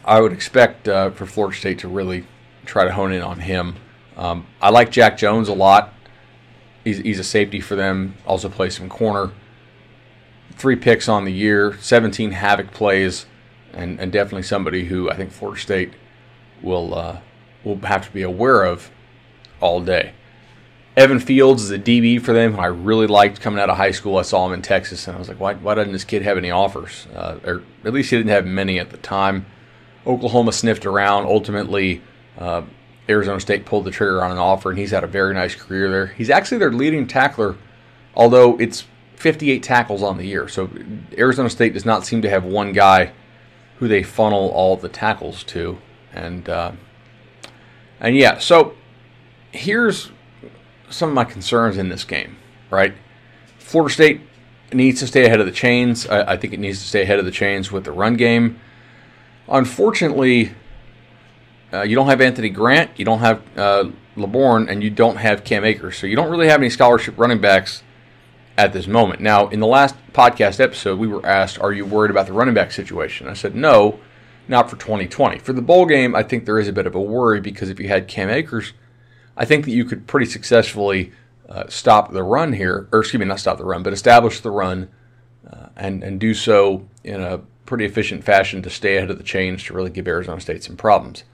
I 0.04 0.20
would 0.20 0.32
expect 0.32 0.88
uh, 0.88 1.10
for 1.10 1.26
Florida 1.26 1.56
State 1.56 1.80
to 1.80 1.88
really 1.88 2.24
try 2.64 2.84
to 2.84 2.92
hone 2.92 3.12
in 3.12 3.22
on 3.22 3.40
him. 3.40 3.76
Um, 4.16 4.46
I 4.62 4.70
like 4.70 4.90
Jack 4.90 5.18
Jones 5.18 5.48
a 5.48 5.54
lot. 5.54 5.92
He's, 6.84 6.98
he's 6.98 7.18
a 7.18 7.24
safety 7.24 7.60
for 7.60 7.76
them. 7.76 8.14
Also 8.26 8.48
plays 8.48 8.76
some 8.76 8.88
corner. 8.88 9.32
Three 10.52 10.76
picks 10.76 11.08
on 11.08 11.24
the 11.24 11.32
year, 11.32 11.76
17 11.80 12.32
havoc 12.32 12.72
plays 12.72 13.26
and, 13.72 14.00
and 14.00 14.12
definitely 14.12 14.42
somebody 14.42 14.84
who 14.86 15.10
I 15.10 15.16
think 15.16 15.30
Florida 15.30 15.60
State 15.60 15.92
will 16.62 16.94
uh, 16.94 17.20
will 17.64 17.78
have 17.78 18.06
to 18.06 18.12
be 18.12 18.22
aware 18.22 18.64
of 18.64 18.90
all 19.60 19.80
day. 19.80 20.12
Evan 20.96 21.20
Fields 21.20 21.62
is 21.62 21.70
a 21.70 21.78
DB 21.78 22.20
for 22.20 22.32
them. 22.32 22.54
who 22.54 22.60
I 22.60 22.66
really 22.66 23.06
liked 23.06 23.40
coming 23.40 23.60
out 23.60 23.70
of 23.70 23.76
high 23.76 23.92
school. 23.92 24.18
I 24.18 24.22
saw 24.22 24.46
him 24.46 24.52
in 24.52 24.62
Texas, 24.62 25.06
and 25.06 25.16
I 25.16 25.18
was 25.18 25.28
like, 25.28 25.38
why, 25.38 25.54
why 25.54 25.74
doesn't 25.74 25.92
this 25.92 26.04
kid 26.04 26.22
have 26.22 26.36
any 26.36 26.50
offers? 26.50 27.06
Uh, 27.14 27.38
or 27.44 27.62
at 27.84 27.92
least 27.92 28.10
he 28.10 28.16
didn't 28.16 28.30
have 28.30 28.44
many 28.44 28.78
at 28.78 28.90
the 28.90 28.96
time. 28.96 29.46
Oklahoma 30.06 30.52
sniffed 30.52 30.84
around. 30.84 31.26
Ultimately, 31.26 32.02
uh, 32.38 32.62
Arizona 33.10 33.40
State 33.40 33.66
pulled 33.66 33.84
the 33.84 33.90
trigger 33.90 34.22
on 34.22 34.30
an 34.30 34.38
offer, 34.38 34.70
and 34.70 34.78
he's 34.78 34.92
had 34.92 35.02
a 35.02 35.08
very 35.08 35.34
nice 35.34 35.54
career 35.54 35.90
there. 35.90 36.06
He's 36.06 36.30
actually 36.30 36.58
their 36.58 36.72
leading 36.72 37.06
tackler, 37.06 37.56
although 38.14 38.56
it's 38.58 38.84
58 39.16 39.62
tackles 39.62 40.02
on 40.02 40.16
the 40.16 40.24
year. 40.24 40.48
So 40.48 40.70
Arizona 41.18 41.50
State 41.50 41.74
does 41.74 41.84
not 41.84 42.06
seem 42.06 42.22
to 42.22 42.30
have 42.30 42.44
one 42.44 42.72
guy 42.72 43.12
who 43.78 43.88
they 43.88 44.02
funnel 44.02 44.50
all 44.50 44.76
the 44.76 44.88
tackles 44.88 45.42
to, 45.44 45.78
and 46.12 46.48
uh, 46.48 46.72
and 47.98 48.16
yeah. 48.16 48.38
So 48.38 48.74
here's 49.50 50.12
some 50.88 51.08
of 51.08 51.14
my 51.14 51.24
concerns 51.24 51.76
in 51.76 51.88
this 51.88 52.04
game. 52.04 52.36
Right, 52.70 52.94
Florida 53.58 53.92
State 53.92 54.20
needs 54.72 55.00
to 55.00 55.06
stay 55.08 55.26
ahead 55.26 55.40
of 55.40 55.46
the 55.46 55.52
chains. 55.52 56.06
I, 56.06 56.34
I 56.34 56.36
think 56.36 56.52
it 56.52 56.60
needs 56.60 56.78
to 56.80 56.86
stay 56.86 57.02
ahead 57.02 57.18
of 57.18 57.24
the 57.24 57.32
chains 57.32 57.72
with 57.72 57.84
the 57.84 57.92
run 57.92 58.14
game. 58.14 58.60
Unfortunately, 59.48 60.52
uh, 61.72 61.82
you 61.82 61.94
don't 61.94 62.08
have 62.08 62.20
Anthony 62.20 62.48
Grant, 62.48 62.90
you 62.96 63.04
don't 63.04 63.20
have 63.20 63.42
uh, 63.56 63.90
Laborn, 64.16 64.68
and 64.68 64.82
you 64.82 64.90
don't 64.90 65.16
have 65.16 65.44
Cam 65.44 65.64
Akers. 65.64 65.96
So 65.96 66.06
you 66.06 66.16
don't 66.16 66.30
really 66.30 66.48
have 66.48 66.60
any 66.60 66.70
scholarship 66.70 67.18
running 67.18 67.40
backs 67.40 67.82
at 68.58 68.72
this 68.72 68.86
moment. 68.86 69.20
Now, 69.20 69.48
in 69.48 69.60
the 69.60 69.66
last 69.66 69.94
podcast 70.12 70.60
episode, 70.60 70.98
we 70.98 71.06
were 71.06 71.24
asked, 71.24 71.60
Are 71.60 71.72
you 71.72 71.86
worried 71.86 72.10
about 72.10 72.26
the 72.26 72.32
running 72.32 72.54
back 72.54 72.72
situation? 72.72 73.28
I 73.28 73.34
said, 73.34 73.54
No, 73.54 74.00
not 74.48 74.68
for 74.68 74.76
2020. 74.76 75.38
For 75.38 75.52
the 75.52 75.62
bowl 75.62 75.86
game, 75.86 76.14
I 76.14 76.22
think 76.22 76.44
there 76.44 76.58
is 76.58 76.68
a 76.68 76.72
bit 76.72 76.86
of 76.86 76.94
a 76.94 77.00
worry 77.00 77.40
because 77.40 77.70
if 77.70 77.78
you 77.78 77.88
had 77.88 78.08
Cam 78.08 78.28
Akers, 78.28 78.72
I 79.36 79.44
think 79.44 79.64
that 79.64 79.70
you 79.70 79.84
could 79.84 80.06
pretty 80.06 80.26
successfully 80.26 81.12
uh, 81.48 81.64
stop 81.68 82.12
the 82.12 82.22
run 82.22 82.52
here, 82.52 82.88
or 82.92 83.00
excuse 83.00 83.20
me, 83.20 83.26
not 83.26 83.40
stop 83.40 83.58
the 83.58 83.64
run, 83.64 83.82
but 83.82 83.92
establish 83.92 84.40
the 84.40 84.50
run 84.50 84.88
uh, 85.50 85.68
and, 85.76 86.02
and 86.02 86.20
do 86.20 86.34
so 86.34 86.86
in 87.04 87.20
a 87.20 87.38
pretty 87.64 87.84
efficient 87.84 88.24
fashion 88.24 88.60
to 88.62 88.70
stay 88.70 88.96
ahead 88.96 89.10
of 89.10 89.18
the 89.18 89.24
chains 89.24 89.62
to 89.64 89.72
really 89.72 89.90
give 89.90 90.06
Arizona 90.08 90.40
State 90.40 90.62
some 90.64 90.76
problems. 90.76 91.24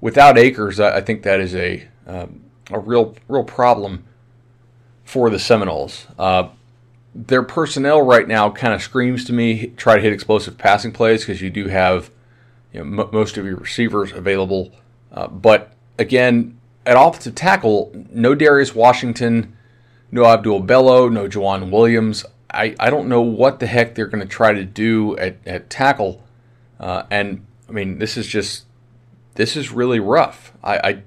Without 0.00 0.38
Akers, 0.38 0.78
I, 0.78 1.00
think 1.00 1.22
that 1.22 1.40
is 1.40 1.54
a, 1.54 1.88
um, 2.06 2.42
a 2.70 2.78
real, 2.78 3.16
real 3.28 3.44
problem 3.44 4.04
for 5.04 5.30
the 5.30 5.38
Seminoles. 5.38 6.06
Uh, 6.18 6.48
their 7.14 7.42
personnel 7.42 8.02
right 8.02 8.28
now 8.28 8.50
kind 8.50 8.74
of 8.74 8.82
screams 8.82 9.24
to 9.24 9.32
me 9.32 9.68
try 9.68 9.96
to 9.96 10.02
hit 10.02 10.12
explosive 10.12 10.58
passing 10.58 10.92
plays 10.92 11.22
because 11.22 11.40
you 11.40 11.48
do 11.48 11.68
have 11.68 12.10
you 12.72 12.84
know, 12.84 13.04
m- 13.04 13.10
most 13.12 13.38
of 13.38 13.46
your 13.46 13.56
receivers 13.56 14.12
available. 14.12 14.70
Uh, 15.10 15.26
but 15.28 15.72
again, 15.98 16.58
at 16.84 16.96
offensive 16.98 17.34
tackle, 17.34 17.90
no 18.10 18.34
Darius 18.34 18.74
Washington, 18.74 19.56
no 20.12 20.26
Abdul 20.26 20.60
Bello, 20.60 21.08
no 21.08 21.26
Jauan 21.26 21.70
Williams. 21.70 22.24
I, 22.50 22.76
I 22.78 22.90
don't 22.90 23.08
know 23.08 23.22
what 23.22 23.60
the 23.60 23.66
heck 23.66 23.94
they're 23.94 24.06
going 24.06 24.22
to 24.22 24.28
try 24.28 24.52
to 24.52 24.64
do 24.64 25.16
at, 25.16 25.38
at 25.46 25.70
tackle. 25.70 26.22
Uh, 26.78 27.04
and 27.10 27.44
I 27.68 27.72
mean, 27.72 27.98
this 27.98 28.16
is 28.16 28.26
just, 28.26 28.64
this 29.36 29.56
is 29.56 29.70
really 29.70 30.00
rough. 30.00 30.52
I, 30.62 30.78
I, 30.78 31.02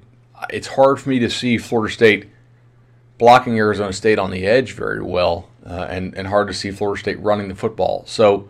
it's 0.50 0.68
hard 0.68 1.00
for 1.00 1.10
me 1.10 1.20
to 1.20 1.30
see 1.30 1.58
Florida 1.58 1.94
State 1.94 2.30
blocking 3.18 3.58
Arizona 3.58 3.92
State 3.94 4.18
on 4.18 4.32
the 4.32 4.46
edge 4.46 4.74
very 4.74 5.02
well 5.02 5.50
uh, 5.66 5.88
and 5.90 6.16
and 6.16 6.28
hard 6.28 6.48
to 6.48 6.54
see 6.54 6.72
Florida 6.72 7.00
State 7.00 7.20
running 7.20 7.50
the 7.50 7.56
football. 7.56 8.04
So 8.08 8.50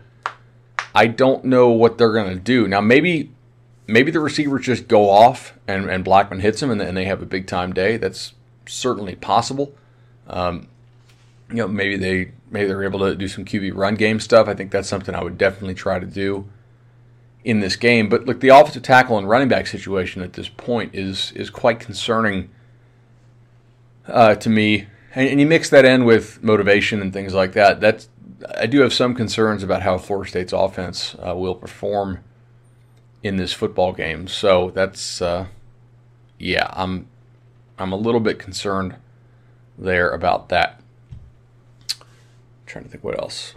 I 0.93 1.07
don't 1.07 1.45
know 1.45 1.69
what 1.69 1.97
they're 1.97 2.13
going 2.13 2.33
to 2.33 2.39
do 2.39 2.67
now. 2.67 2.81
Maybe 2.81 3.31
maybe 3.87 4.11
the 4.11 4.19
receivers 4.19 4.65
just 4.65 4.87
go 4.87 5.09
off 5.09 5.57
and, 5.67 5.89
and 5.89 6.03
Blackman 6.03 6.41
hits 6.41 6.59
them 6.59 6.69
and, 6.69 6.81
and 6.81 6.95
they 6.95 7.05
have 7.05 7.21
a 7.21 7.25
big 7.25 7.47
time 7.47 7.73
day. 7.73 7.97
That's 7.97 8.33
certainly 8.67 9.15
possible. 9.15 9.73
Um, 10.27 10.67
you 11.49 11.55
know, 11.55 11.67
maybe 11.67 11.97
they 11.97 12.31
maybe 12.51 12.67
they're 12.67 12.83
able 12.83 12.99
to 12.99 13.15
do 13.15 13.27
some 13.27 13.45
QB 13.45 13.75
run 13.75 13.95
game 13.95 14.19
stuff. 14.19 14.47
I 14.47 14.53
think 14.53 14.71
that's 14.71 14.87
something 14.87 15.15
I 15.15 15.23
would 15.23 15.37
definitely 15.37 15.73
try 15.73 15.99
to 15.99 16.05
do 16.05 16.47
in 17.43 17.59
this 17.59 17.75
game. 17.75 18.09
But 18.09 18.25
look, 18.25 18.39
the 18.39 18.49
offensive 18.49 18.83
tackle 18.83 19.17
and 19.17 19.27
running 19.27 19.47
back 19.47 19.67
situation 19.67 20.21
at 20.21 20.33
this 20.33 20.49
point 20.49 20.93
is 20.93 21.31
is 21.33 21.49
quite 21.49 21.79
concerning 21.79 22.49
uh, 24.07 24.35
to 24.35 24.49
me 24.49 24.87
and, 25.15 25.27
and 25.27 25.39
you 25.39 25.47
mix 25.47 25.69
that 25.69 25.85
in 25.85 26.05
with 26.05 26.43
motivation 26.43 27.01
and 27.01 27.11
things 27.13 27.33
like 27.33 27.53
that. 27.53 27.79
That's 27.81 28.09
I 28.57 28.67
do 28.67 28.81
have 28.81 28.93
some 28.93 29.15
concerns 29.15 29.63
about 29.63 29.81
how 29.81 29.97
Florida 29.97 30.29
State's 30.29 30.53
offense 30.53 31.15
uh, 31.25 31.35
will 31.35 31.55
perform 31.55 32.19
in 33.21 33.35
this 33.35 33.53
football 33.53 33.91
game. 33.91 34.27
So 34.27 34.71
that's 34.71 35.21
uh, 35.21 35.47
yeah, 36.37 36.69
I'm 36.73 37.07
I'm 37.77 37.91
a 37.91 37.97
little 37.97 38.21
bit 38.21 38.39
concerned 38.39 38.95
there 39.77 40.09
about 40.09 40.49
that. 40.49 40.81
I'm 41.91 42.05
trying 42.65 42.85
to 42.85 42.89
think 42.89 43.03
what 43.03 43.19
else. 43.19 43.53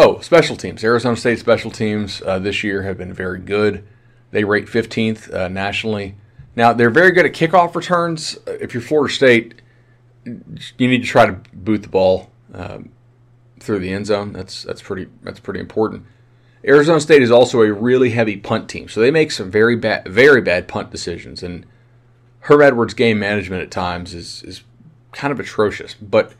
Oh, 0.00 0.20
special 0.20 0.54
teams. 0.54 0.84
Arizona 0.84 1.16
State 1.16 1.40
special 1.40 1.72
teams 1.72 2.22
uh, 2.24 2.38
this 2.38 2.62
year 2.62 2.82
have 2.82 2.96
been 2.96 3.12
very 3.12 3.40
good. 3.40 3.84
They 4.30 4.44
rate 4.44 4.66
15th 4.66 5.34
uh, 5.34 5.48
nationally. 5.48 6.14
Now 6.54 6.72
they're 6.72 6.88
very 6.88 7.10
good 7.10 7.26
at 7.26 7.32
kickoff 7.32 7.74
returns. 7.74 8.38
If 8.46 8.74
you're 8.74 8.80
Florida 8.80 9.12
State, 9.12 9.60
you 10.24 10.86
need 10.86 11.02
to 11.02 11.08
try 11.08 11.26
to 11.26 11.32
boot 11.52 11.82
the 11.82 11.88
ball 11.88 12.30
um, 12.54 12.90
through 13.58 13.80
the 13.80 13.92
end 13.92 14.06
zone. 14.06 14.32
That's 14.32 14.62
that's 14.62 14.80
pretty 14.80 15.08
that's 15.24 15.40
pretty 15.40 15.58
important. 15.58 16.04
Arizona 16.64 17.00
State 17.00 17.22
is 17.22 17.32
also 17.32 17.62
a 17.62 17.72
really 17.72 18.10
heavy 18.10 18.36
punt 18.36 18.68
team, 18.68 18.88
so 18.88 19.00
they 19.00 19.10
make 19.10 19.32
some 19.32 19.50
very 19.50 19.74
bad 19.74 20.06
very 20.06 20.40
bad 20.40 20.68
punt 20.68 20.92
decisions. 20.92 21.42
And 21.42 21.66
Herm 22.42 22.62
Edwards' 22.62 22.94
game 22.94 23.18
management 23.18 23.62
at 23.62 23.72
times 23.72 24.14
is 24.14 24.44
is 24.44 24.62
kind 25.10 25.32
of 25.32 25.40
atrocious. 25.40 25.94
But 25.94 26.34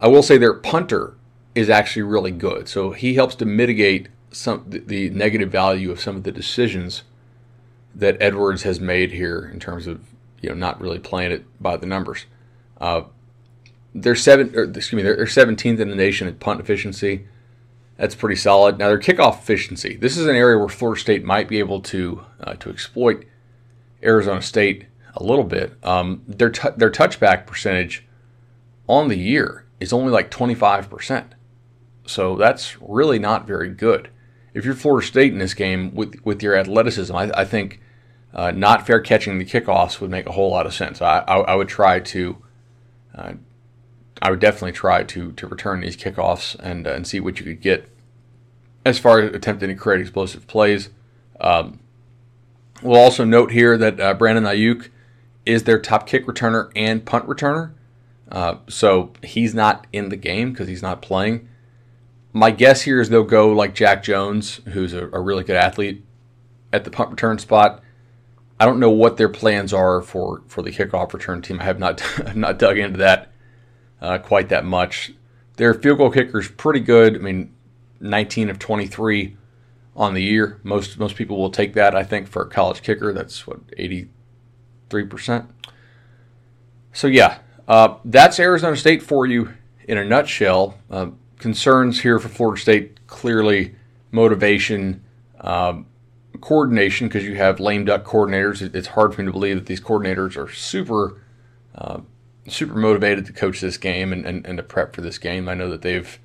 I 0.00 0.08
will 0.08 0.24
say 0.24 0.36
their 0.36 0.54
punter 0.54 1.14
is 1.58 1.68
actually 1.68 2.02
really 2.02 2.30
good, 2.30 2.68
so 2.68 2.92
he 2.92 3.14
helps 3.14 3.34
to 3.36 3.44
mitigate 3.44 4.08
some 4.30 4.64
the 4.68 5.10
negative 5.10 5.50
value 5.50 5.90
of 5.90 6.00
some 6.00 6.16
of 6.16 6.22
the 6.22 6.32
decisions 6.32 7.02
that 7.94 8.16
Edwards 8.20 8.62
has 8.62 8.80
made 8.80 9.12
here 9.12 9.50
in 9.52 9.58
terms 9.58 9.86
of 9.86 10.00
you 10.40 10.48
know 10.48 10.54
not 10.54 10.80
really 10.80 10.98
playing 10.98 11.32
it 11.32 11.44
by 11.60 11.76
the 11.76 11.86
numbers. 11.86 12.26
Uh, 12.80 13.02
they're 13.94 14.14
seven, 14.14 14.52
or, 14.54 14.64
excuse 14.64 14.92
me, 14.92 15.02
they're, 15.02 15.24
17th 15.24 15.80
in 15.80 15.88
the 15.88 15.96
nation 15.96 16.28
at 16.28 16.38
punt 16.38 16.60
efficiency. 16.60 17.26
That's 17.96 18.14
pretty 18.14 18.36
solid. 18.36 18.78
Now 18.78 18.88
their 18.88 18.98
kickoff 19.00 19.38
efficiency. 19.38 19.96
This 19.96 20.16
is 20.16 20.26
an 20.26 20.36
area 20.36 20.56
where 20.56 20.68
Florida 20.68 21.00
State 21.00 21.24
might 21.24 21.48
be 21.48 21.58
able 21.58 21.80
to 21.82 22.24
uh, 22.40 22.54
to 22.54 22.70
exploit 22.70 23.24
Arizona 24.02 24.40
State 24.40 24.86
a 25.14 25.24
little 25.24 25.44
bit. 25.44 25.76
Um, 25.82 26.22
their 26.28 26.50
t- 26.50 26.68
their 26.76 26.90
touchback 26.90 27.46
percentage 27.46 28.06
on 28.86 29.08
the 29.08 29.18
year 29.18 29.64
is 29.80 29.92
only 29.92 30.12
like 30.12 30.30
25 30.30 30.88
percent. 30.88 31.34
So 32.08 32.36
that's 32.36 32.80
really 32.80 33.18
not 33.18 33.46
very 33.46 33.68
good. 33.68 34.08
If 34.54 34.64
you're 34.64 34.74
Florida 34.74 35.06
State 35.06 35.32
in 35.32 35.38
this 35.38 35.54
game 35.54 35.94
with 35.94 36.16
with 36.24 36.42
your 36.42 36.56
athleticism, 36.56 37.14
I, 37.14 37.30
I 37.34 37.44
think 37.44 37.80
uh, 38.32 38.50
not 38.50 38.86
fair 38.86 39.00
catching 39.00 39.38
the 39.38 39.44
kickoffs 39.44 40.00
would 40.00 40.10
make 40.10 40.26
a 40.26 40.32
whole 40.32 40.50
lot 40.50 40.66
of 40.66 40.74
sense. 40.74 41.02
I, 41.02 41.18
I, 41.20 41.36
I 41.40 41.54
would 41.54 41.68
try 41.68 42.00
to 42.00 42.42
uh, 43.14 43.32
I 44.22 44.30
would 44.30 44.40
definitely 44.40 44.72
try 44.72 45.04
to 45.04 45.32
to 45.32 45.46
return 45.46 45.80
these 45.80 45.96
kickoffs 45.96 46.56
and 46.58 46.86
uh, 46.86 46.92
and 46.92 47.06
see 47.06 47.20
what 47.20 47.38
you 47.38 47.44
could 47.44 47.60
get 47.60 47.90
as 48.86 48.98
far 48.98 49.20
as 49.20 49.34
attempting 49.34 49.68
to 49.68 49.74
create 49.74 50.00
explosive 50.00 50.46
plays. 50.46 50.88
Um, 51.40 51.80
we'll 52.82 52.98
also 52.98 53.24
note 53.24 53.52
here 53.52 53.76
that 53.76 54.00
uh, 54.00 54.14
Brandon 54.14 54.44
Aiyuk 54.44 54.88
is 55.44 55.64
their 55.64 55.78
top 55.78 56.06
kick 56.06 56.26
returner 56.26 56.70
and 56.74 57.04
punt 57.04 57.26
returner. 57.26 57.74
Uh, 58.30 58.56
so 58.68 59.12
he's 59.22 59.54
not 59.54 59.86
in 59.92 60.08
the 60.08 60.16
game 60.16 60.52
because 60.52 60.68
he's 60.68 60.82
not 60.82 61.02
playing. 61.02 61.48
My 62.32 62.50
guess 62.50 62.82
here 62.82 63.00
is 63.00 63.08
they'll 63.08 63.24
go 63.24 63.52
like 63.52 63.74
Jack 63.74 64.02
Jones, 64.02 64.60
who's 64.66 64.92
a, 64.92 65.08
a 65.08 65.20
really 65.20 65.44
good 65.44 65.56
athlete, 65.56 66.04
at 66.72 66.84
the 66.84 66.90
punt 66.90 67.10
return 67.10 67.38
spot. 67.38 67.82
I 68.60 68.66
don't 68.66 68.80
know 68.80 68.90
what 68.90 69.16
their 69.16 69.28
plans 69.28 69.72
are 69.72 70.02
for, 70.02 70.42
for 70.46 70.62
the 70.62 70.70
kickoff 70.70 71.12
return 71.12 71.42
team. 71.42 71.60
I 71.60 71.64
have 71.64 71.78
not 71.78 72.00
have 72.00 72.36
not 72.36 72.58
dug 72.58 72.78
into 72.78 72.98
that 72.98 73.32
uh, 74.00 74.18
quite 74.18 74.48
that 74.50 74.64
much. 74.64 75.12
Their 75.56 75.74
field 75.74 75.98
goal 75.98 76.10
kicker 76.10 76.38
is 76.38 76.48
pretty 76.48 76.80
good. 76.80 77.16
I 77.16 77.18
mean, 77.18 77.52
19 78.00 78.50
of 78.50 78.58
23 78.58 79.36
on 79.96 80.14
the 80.14 80.22
year. 80.22 80.60
Most 80.62 80.98
most 80.98 81.16
people 81.16 81.36
will 81.36 81.50
take 81.50 81.74
that. 81.74 81.94
I 81.94 82.04
think 82.04 82.28
for 82.28 82.42
a 82.42 82.48
college 82.48 82.82
kicker, 82.82 83.12
that's 83.12 83.46
what 83.46 83.60
83 83.76 85.04
percent. 85.04 85.50
So 86.92 87.06
yeah, 87.06 87.38
uh, 87.66 87.96
that's 88.04 88.38
Arizona 88.40 88.76
State 88.76 89.02
for 89.02 89.26
you 89.26 89.54
in 89.86 89.98
a 89.98 90.04
nutshell. 90.04 90.78
Uh, 90.90 91.08
concerns 91.38 92.00
here 92.00 92.18
for 92.18 92.28
Florida 92.28 92.60
State 92.60 93.06
clearly 93.06 93.74
motivation, 94.10 95.02
um, 95.40 95.86
coordination 96.40 97.08
because 97.08 97.24
you 97.24 97.36
have 97.36 97.60
lame 97.60 97.84
duck 97.84 98.04
coordinators. 98.04 98.74
It's 98.74 98.88
hard 98.88 99.14
for 99.14 99.22
me 99.22 99.26
to 99.26 99.32
believe 99.32 99.56
that 99.56 99.66
these 99.66 99.80
coordinators 99.80 100.36
are 100.36 100.52
super. 100.52 101.20
Uh, 101.74 102.00
super 102.50 102.74
motivated 102.74 103.26
to 103.26 103.32
coach 103.32 103.60
this 103.60 103.76
game 103.76 104.12
and, 104.12 104.24
and, 104.24 104.46
and 104.46 104.56
to 104.56 104.62
prep 104.62 104.94
for 104.94 105.00
this 105.00 105.18
game. 105.18 105.48
I 105.48 105.54
know 105.54 105.70
that 105.70 105.82
they've 105.82 106.18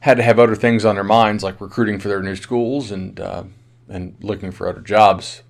had 0.00 0.16
to 0.16 0.22
have 0.22 0.38
other 0.38 0.54
things 0.54 0.84
on 0.84 0.94
their 0.94 1.04
minds, 1.04 1.42
like 1.42 1.60
recruiting 1.60 1.98
for 1.98 2.08
their 2.08 2.22
new 2.22 2.36
schools 2.36 2.90
and 2.90 3.18
uh, 3.20 3.44
and 3.88 4.16
looking 4.20 4.50
for 4.50 4.68
other 4.68 4.80
jobs. 4.80 5.42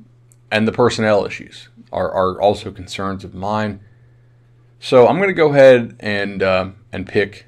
And 0.50 0.66
the 0.66 0.72
personnel 0.72 1.24
issues 1.24 1.68
are, 1.92 2.10
are 2.10 2.40
also 2.40 2.70
concerns 2.70 3.24
of 3.24 3.34
mine. 3.34 3.80
So 4.78 5.08
I'm 5.08 5.16
going 5.16 5.28
to 5.28 5.34
go 5.34 5.50
ahead 5.50 5.96
and 6.00 6.42
uh, 6.42 6.70
and 6.92 7.06
pick 7.06 7.46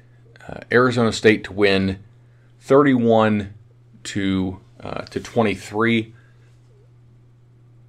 uh, 0.49 0.59
Arizona 0.71 1.11
State 1.11 1.43
to 1.45 1.53
win 1.53 1.99
31 2.61 3.53
to 4.03 4.59
uh, 4.79 5.01
to 5.01 5.19
23. 5.19 6.13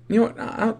You 0.08 0.16
know 0.16 0.22
what? 0.26 0.40
I, 0.40 0.74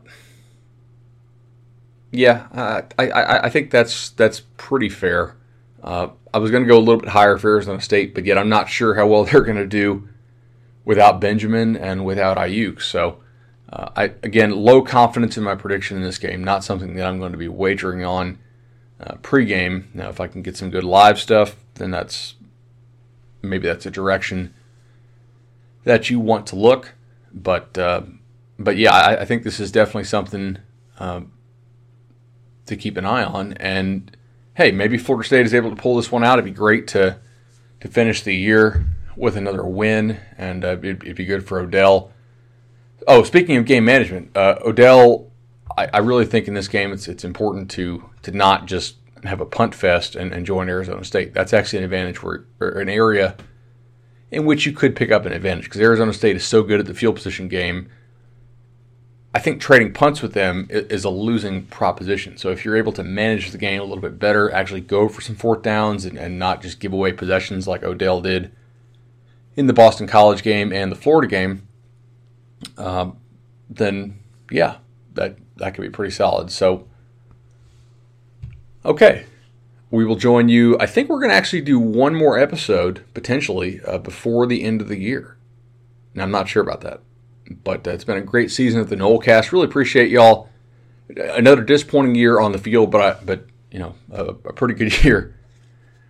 yeah, 2.11 2.49
uh, 2.53 2.83
I, 2.99 3.11
I, 3.11 3.45
I 3.45 3.51
think 3.51 3.71
that's 3.71 4.11
that's 4.11 4.40
pretty 4.57 4.88
fair. 4.88 5.37
Uh, 5.83 6.09
I 6.35 6.38
was 6.38 6.51
going 6.51 6.62
to 6.62 6.69
go 6.69 6.77
a 6.77 6.81
little 6.81 6.99
bit 6.99 7.11
higher 7.11 7.38
for 7.38 7.51
Arizona 7.51 7.81
State, 7.81 8.14
but 8.14 8.25
yet 8.25 8.37
I'm 8.37 8.49
not 8.49 8.69
sure 8.69 8.95
how 8.95 9.07
well 9.07 9.25
they're 9.27 9.43
going 9.43 9.57
to 9.57 9.66
do 9.66 10.09
without 10.85 11.21
Benjamin 11.21 11.77
and 11.77 12.05
without 12.05 12.37
Aiyuk. 12.37 12.83
So, 12.83 13.21
uh, 13.73 13.90
I 13.97 14.05
again 14.23 14.51
low 14.51 14.83
confidence 14.83 15.37
in 15.37 15.45
my 15.45 15.55
prediction 15.55 15.97
in 15.97 16.03
this 16.03 16.19
game. 16.19 16.43
Not 16.43 16.64
something 16.64 16.95
that 16.97 17.07
I'm 17.07 17.21
going 17.21 17.33
to 17.33 17.38
be 17.38 17.49
wagering 17.49 18.05
on 18.05 18.38
uh, 19.01 19.14
pregame. 19.23 19.85
Now, 19.95 20.09
if 20.09 20.21
I 20.21 20.27
can 20.27 20.43
get 20.43 20.57
some 20.57 20.71
good 20.71 20.85
live 20.85 21.19
stuff, 21.21 21.57
then 21.81 21.90
that's 21.90 22.35
maybe 23.43 23.66
that's 23.66 23.87
a 23.87 23.90
direction 23.90 24.55
that 25.85 26.11
you 26.11 26.21
want 26.21 26.47
to 26.49 26.57
look. 26.57 26.95
But 27.33 27.77
uh, 27.77 28.03
but 28.59 28.77
yeah, 28.77 28.93
I, 28.93 29.23
I, 29.23 29.25
think 29.25 29.43
this 29.43 29.59
is 29.59 29.73
definitely 29.73 30.05
something. 30.05 30.59
Um, 30.99 31.33
to 32.71 32.77
keep 32.77 32.97
an 32.97 33.05
eye 33.05 33.25
on. 33.25 33.53
And 33.55 34.16
hey, 34.55 34.73
maybe 34.73 34.97
Florida 34.97 35.27
State 35.27 35.45
is 35.45 35.53
able 35.53 35.71
to 35.71 35.77
pull 35.77 35.97
this 35.97 36.11
one 36.11 36.25
out. 36.25 36.38
It'd 36.38 36.47
be 36.47 36.51
great 36.51 36.88
to 36.88 37.19
to 37.81 37.88
finish 37.88 38.23
the 38.23 38.35
year 38.35 38.87
with 39.16 39.37
another 39.37 39.64
win, 39.64 40.19
and 40.38 40.64
uh, 40.64 40.79
it'd, 40.79 41.03
it'd, 41.03 41.16
be 41.16 41.25
good 41.25 41.47
for 41.47 41.59
Odell. 41.61 42.12
Oh, 43.09 43.23
speaking 43.23 43.57
of 43.57 43.64
game 43.64 43.87
management, 43.87 44.37
uh, 44.37 44.57
Odell, 44.64 45.31
I, 45.77 45.88
I, 45.95 45.99
really 45.99 46.27
think 46.27 46.47
in 46.47 46.53
this 46.53 46.69
game 46.69 46.93
it's 46.93 47.09
it's 47.09 47.25
important 47.25 47.71
to 47.73 48.09
to 48.23 48.33
not 48.33 48.66
just 48.66 48.97
have 49.24 49.40
a 49.40 49.46
punt 49.46 49.74
fest 49.74 50.16
and, 50.16 50.33
and 50.33 50.46
join 50.46 50.68
Arizona 50.68 51.04
State. 51.04 51.35
That's 51.35 51.52
actually 51.52 51.78
an 51.78 51.85
advantage 51.85 52.22
where 52.22 52.44
or 52.61 52.80
an 52.80 52.88
area 52.88 53.37
in 54.30 54.46
which 54.46 54.66
you 54.66 54.72
could 54.72 54.94
pick 54.94 55.11
up 55.11 55.26
an 55.26 55.33
advantage 55.33 55.64
because 55.64 55.80
Arizona 55.80 56.12
State 56.12 56.37
is 56.37 56.44
so 56.44 56.62
good 56.62 56.80
at 56.80 56.87
the 56.87 56.94
field 56.94 57.16
position 57.16 57.48
game 57.48 57.88
I 59.33 59.38
think 59.38 59.61
trading 59.61 59.92
punts 59.92 60.22
with 60.22 60.33
them 60.33 60.66
is 60.70 61.04
a 61.04 61.11
losing 61.11 61.64
proposition. 61.66 62.37
So 62.37 62.50
if 62.50 62.64
you're 62.64 62.76
able 62.76 62.92
to 62.92 63.04
manage 63.04 63.52
the 63.52 63.59
game 63.59 63.80
a 63.80 63.85
little 63.85 64.02
bit 64.02 64.18
better, 64.18 64.50
actually 64.50 64.80
go 64.80 65.09
for 65.09 65.20
some 65.20 65.37
fourth 65.37 65.62
downs 65.62 66.04
and, 66.04 66.18
and 66.18 66.38
not 66.38 66.62
just 66.62 66.80
give 66.80 66.92
away 66.92 67.12
possessions 67.12 67.68
like 67.68 67.85
Odell 67.85 68.20
did 68.20 68.50
in 69.54 69.68
the 69.68 69.72
Boston 69.72 70.09
College 70.09 70.42
game 70.42 70.72
and 70.72 70.90
the 70.90 70.96
Florida 70.96 71.28
game, 71.28 71.68
um, 72.76 73.18
then 73.68 74.18
yeah, 74.50 74.78
that 75.14 75.37
that 75.56 75.74
could 75.74 75.83
be 75.83 75.90
pretty 75.90 76.12
solid. 76.12 76.50
So 76.50 76.88
okay, 78.85 79.27
we 79.90 80.05
will 80.05 80.16
join 80.16 80.49
you. 80.49 80.79
I 80.79 80.87
think 80.87 81.09
we're 81.09 81.19
going 81.19 81.31
to 81.31 81.37
actually 81.37 81.62
do 81.62 81.79
one 81.79 82.14
more 82.14 82.38
episode 82.38 83.05
potentially 83.14 83.81
uh, 83.87 83.99
before 83.99 84.47
the 84.47 84.62
end 84.62 84.81
of 84.81 84.88
the 84.88 84.99
year. 84.99 85.37
Now 86.14 86.25
I'm 86.25 86.31
not 86.31 86.49
sure 86.49 86.62
about 86.62 86.81
that. 86.83 87.01
But 87.64 87.87
uh, 87.87 87.90
it's 87.90 88.05
been 88.05 88.16
a 88.16 88.23
great 88.23 88.51
season 88.51 88.81
at 88.81 88.88
the 88.88 88.97
Nolecast. 88.97 89.53
Really 89.53 89.66
appreciate 89.66 90.11
y'all. 90.11 90.49
Another 91.16 91.62
disappointing 91.62 92.14
year 92.14 92.38
on 92.38 92.53
the 92.53 92.59
field, 92.59 92.93
but 92.93 93.01
I, 93.01 93.25
but 93.25 93.47
you 93.73 93.81
know 93.81 93.95
a, 94.12 94.27
a, 94.27 94.53
pretty 94.53 94.75
good 94.75 95.05
year 95.05 95.37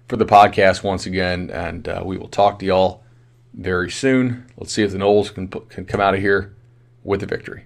for 0.08 0.16
the 0.16 0.26
podcast 0.26 0.82
once 0.82 1.06
again. 1.06 1.50
And 1.50 1.88
uh, 1.88 2.02
we 2.04 2.18
will 2.18 2.28
talk 2.28 2.58
to 2.58 2.66
y'all 2.66 3.02
very 3.54 3.90
soon. 3.90 4.46
Let's 4.58 4.72
see 4.72 4.82
if 4.82 4.92
the 4.92 4.98
Noles 4.98 5.32
can 5.32 5.48
can 5.48 5.86
come 5.86 6.02
out 6.02 6.14
of 6.14 6.20
here 6.20 6.54
with 7.02 7.22
a 7.22 7.26
victory. 7.26 7.64